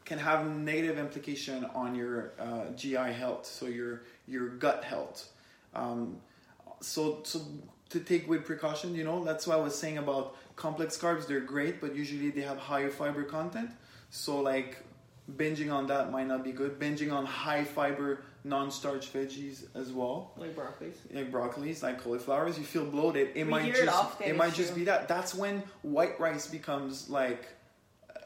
can 0.06 0.20
have 0.20 0.48
negative 0.48 0.98
implication 1.00 1.66
on 1.74 1.96
your 1.96 2.32
uh, 2.40 2.66
GI 2.76 2.96
health, 3.14 3.46
so 3.46 3.66
your 3.66 4.04
your 4.28 4.50
gut 4.50 4.84
health. 4.84 5.30
Um, 5.74 6.18
so 6.82 7.20
so 7.24 7.42
to 7.90 8.00
take 8.00 8.28
with 8.28 8.46
precaution, 8.46 8.96
you 8.96 9.04
know 9.04 9.24
that's 9.24 9.48
why 9.48 9.56
I 9.56 9.60
was 9.60 9.78
saying 9.78 9.98
about 9.98 10.36
complex 10.56 10.98
carbs. 10.98 11.28
They're 11.28 11.40
great, 11.42 11.82
but 11.82 11.96
usually 11.96 12.30
they 12.30 12.42
have 12.42 12.58
higher 12.58 12.90
fiber 12.90 13.24
content. 13.24 13.72
So 14.10 14.40
like 14.42 14.78
binging 15.38 15.74
on 15.74 15.88
that 15.88 16.12
might 16.12 16.28
not 16.28 16.44
be 16.44 16.52
good. 16.52 16.80
Binging 16.80 17.12
on 17.12 17.26
high 17.26 17.64
fiber 17.64 18.22
non-starch 18.44 19.12
veggies 19.12 19.66
as 19.74 19.92
well, 19.92 20.32
Like 20.38 20.56
broccoli. 20.56 20.92
like 21.12 21.32
broccolis, 21.32 21.82
like 21.82 22.00
cauliflowers. 22.04 22.60
You 22.60 22.64
feel 22.64 22.86
bloated. 22.86 23.30
It 23.34 23.46
We 23.46 23.52
might 23.52 23.70
it 23.70 23.76
just 23.76 23.98
often, 23.98 24.28
it 24.28 24.36
might 24.38 24.54
just 24.54 24.76
be 24.76 24.84
that. 24.84 25.08
That's 25.08 25.34
when 25.34 25.64
white 25.82 26.20
rice 26.20 26.46
becomes 26.46 27.10
like 27.10 27.48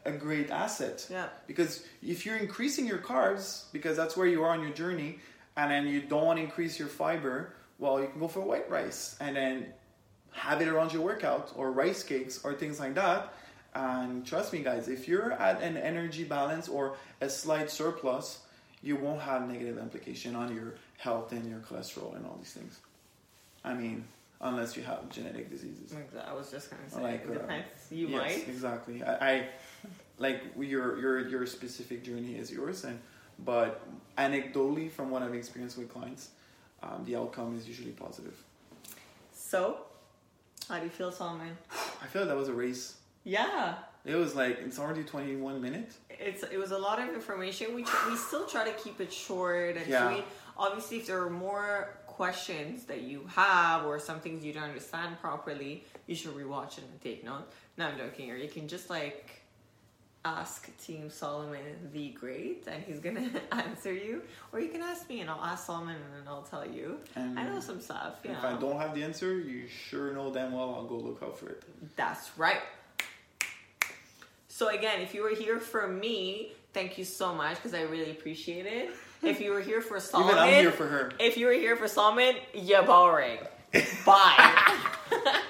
a 0.06 0.12
great 0.12 0.50
asset. 0.50 1.06
Yeah. 1.10 1.28
Because 1.48 1.84
if 2.02 2.26
you're 2.26 2.38
increasing 2.38 2.86
your 2.86 2.98
carbs, 3.00 3.66
because 3.72 3.98
that's 3.98 4.16
where 4.16 4.28
you 4.28 4.44
are 4.44 4.52
on 4.52 4.62
your 4.62 4.74
journey, 4.74 5.20
and 5.58 5.72
then 5.72 5.88
you 5.88 6.02
don't 6.02 6.26
want 6.26 6.38
to 6.38 6.44
increase 6.44 6.80
your 6.80 6.88
fiber, 6.88 7.54
well, 7.78 8.02
you 8.02 8.08
can 8.08 8.20
go 8.20 8.28
for 8.28 8.42
white 8.42 8.70
rice 8.70 9.16
and 9.20 9.36
then 9.36 9.68
have 10.32 10.62
it 10.62 10.68
around 10.68 10.94
your 10.94 11.02
workout 11.02 11.52
or 11.56 11.72
rice 11.72 12.04
cakes 12.04 12.44
or 12.44 12.54
things 12.54 12.80
like 12.80 12.96
that. 12.96 13.34
And 13.74 14.26
trust 14.26 14.54
me, 14.54 14.60
guys, 14.60 14.88
if 14.88 15.08
you're 15.08 15.34
at 15.34 15.62
an 15.62 15.78
energy 15.78 16.24
balance 16.24 16.68
or 16.68 16.96
a 17.22 17.30
slight 17.30 17.70
surplus, 17.70 18.40
you 18.82 18.96
won't 18.96 19.22
have 19.22 19.48
negative 19.48 19.78
implication 19.78 20.36
on 20.36 20.56
your 20.56 20.76
health 20.98 21.32
and 21.32 21.50
your 21.50 21.60
cholesterol 21.60 22.16
and 22.16 22.26
all 22.26 22.38
these 22.38 22.54
things. 22.54 22.80
I 23.64 23.74
mean, 23.74 24.06
unless 24.42 24.78
you 24.78 24.84
have 24.84 25.10
genetic 25.10 25.50
diseases. 25.50 25.94
I 26.26 26.34
was 26.34 26.50
just 26.50 26.70
gonna 26.70 26.90
say. 26.90 27.02
Like, 27.02 27.26
it 27.26 27.30
uh, 27.30 27.34
depends. 27.34 27.66
You 27.92 28.08
yes, 28.08 28.22
might. 28.22 28.48
exactly. 28.48 29.04
I, 29.04 29.32
I 29.32 29.48
like 30.20 30.44
your 30.60 31.00
your 31.00 31.28
your 31.28 31.46
specific 31.46 32.04
journey 32.04 32.36
is 32.36 32.52
yours, 32.52 32.84
and 32.84 33.00
but 33.40 33.82
anecdotally, 34.18 34.92
from 34.92 35.10
what 35.10 35.22
I've 35.24 35.34
experienced 35.34 35.78
with 35.78 35.90
clients, 35.90 36.30
um, 36.84 37.04
the 37.06 37.16
outcome 37.16 37.58
is 37.58 37.68
usually 37.68 37.92
positive. 37.92 38.36
So, 39.34 39.78
how 40.68 40.78
do 40.80 40.84
you 40.86 40.90
feel, 40.92 41.12
Solomon? 41.12 41.58
I 42.04 42.08
feel 42.08 42.26
that 42.26 42.36
was 42.36 42.50
a 42.50 42.54
race. 42.54 42.98
Yeah. 43.24 43.76
It 44.06 44.16
was 44.16 44.34
like 44.36 44.60
it's 44.60 44.80
already 44.80 45.04
twenty 45.04 45.36
one 45.36 45.62
minutes. 45.62 45.98
It's 46.10 46.44
it 46.44 46.58
was 46.58 46.72
a 46.72 46.78
lot 46.78 47.00
of 47.02 47.10
information. 47.14 47.76
We 47.76 47.84
tr- 47.84 48.10
we 48.10 48.16
still 48.18 48.46
try 48.46 48.64
to 48.70 48.72
keep 48.78 49.00
it 49.02 49.12
short 49.12 49.78
and 49.78 49.88
Yeah. 49.88 50.12
sweet. 50.12 50.26
Obviously, 50.58 50.98
if 50.98 51.08
there 51.08 51.22
are 51.24 51.30
more 51.30 51.98
questions 52.08 52.84
that 52.86 53.02
you 53.02 53.26
have 53.34 53.86
or 53.86 54.00
some 54.00 54.20
things 54.20 54.44
you 54.44 54.52
don't 54.52 54.64
understand 54.64 55.20
properly, 55.22 55.86
you 56.08 56.16
should 56.16 56.34
rewatch 56.36 56.78
it 56.78 56.84
and 56.92 57.02
take 57.02 57.24
note. 57.24 57.46
No, 57.78 57.88
I'm 57.88 57.98
joking. 57.98 58.32
Or 58.32 58.36
you 58.36 58.50
can 58.50 58.68
just 58.68 58.90
like 58.90 59.39
ask 60.26 60.70
Team 60.78 61.10
Solomon 61.10 61.62
the 61.94 62.10
Great, 62.10 62.66
and 62.68 62.84
he's 62.84 63.00
gonna 63.00 63.30
answer 63.52 63.94
you. 63.94 64.22
Or 64.52 64.60
you 64.60 64.70
can 64.70 64.82
ask 64.82 65.08
me, 65.10 65.22
and 65.22 65.30
I'll 65.30 65.44
ask 65.44 65.66
Solomon, 65.66 65.96
and 65.96 66.14
then 66.14 66.28
I'll 66.28 66.42
tell 66.44 66.68
you. 66.68 66.98
And 67.16 67.40
I 67.40 67.44
know 67.48 67.60
some 67.60 67.80
stuff. 67.82 68.18
If 68.24 68.44
I 68.44 68.54
don't 68.60 68.78
have 68.78 68.94
the 68.94 69.04
answer, 69.04 69.40
you 69.40 69.68
sure 69.68 70.14
know 70.14 70.34
damn 70.34 70.52
well 70.52 70.74
I'll 70.76 70.86
go 70.86 70.98
look 70.98 71.24
out 71.24 71.38
for 71.38 71.50
it. 71.50 71.64
That's 71.96 72.30
right. 72.38 72.62
So 74.48 74.68
again, 74.70 75.00
if 75.02 75.14
you 75.14 75.24
were 75.24 75.30
here 75.36 75.60
for 75.60 75.88
me, 75.88 76.52
thank 76.74 76.98
you 76.98 77.06
so 77.06 77.34
much 77.34 77.56
because 77.56 77.74
I 77.74 77.84
really 77.84 78.12
appreciate 78.12 78.66
it. 78.66 78.90
If 79.22 79.40
you 79.40 79.52
were 79.52 79.62
here 79.62 79.82
for 79.82 80.00
Solomon, 80.00 80.36
Even 80.36 80.44
I'm 80.44 80.54
here 80.54 80.72
for 80.72 80.88
her. 80.88 81.12
if 81.20 81.38
you 81.38 81.46
were 81.48 81.54
here 81.54 81.76
for 81.78 81.88
Solomon, 81.88 82.36
you're 82.54 82.84
boring. 82.84 83.40
Bye. 84.06 84.76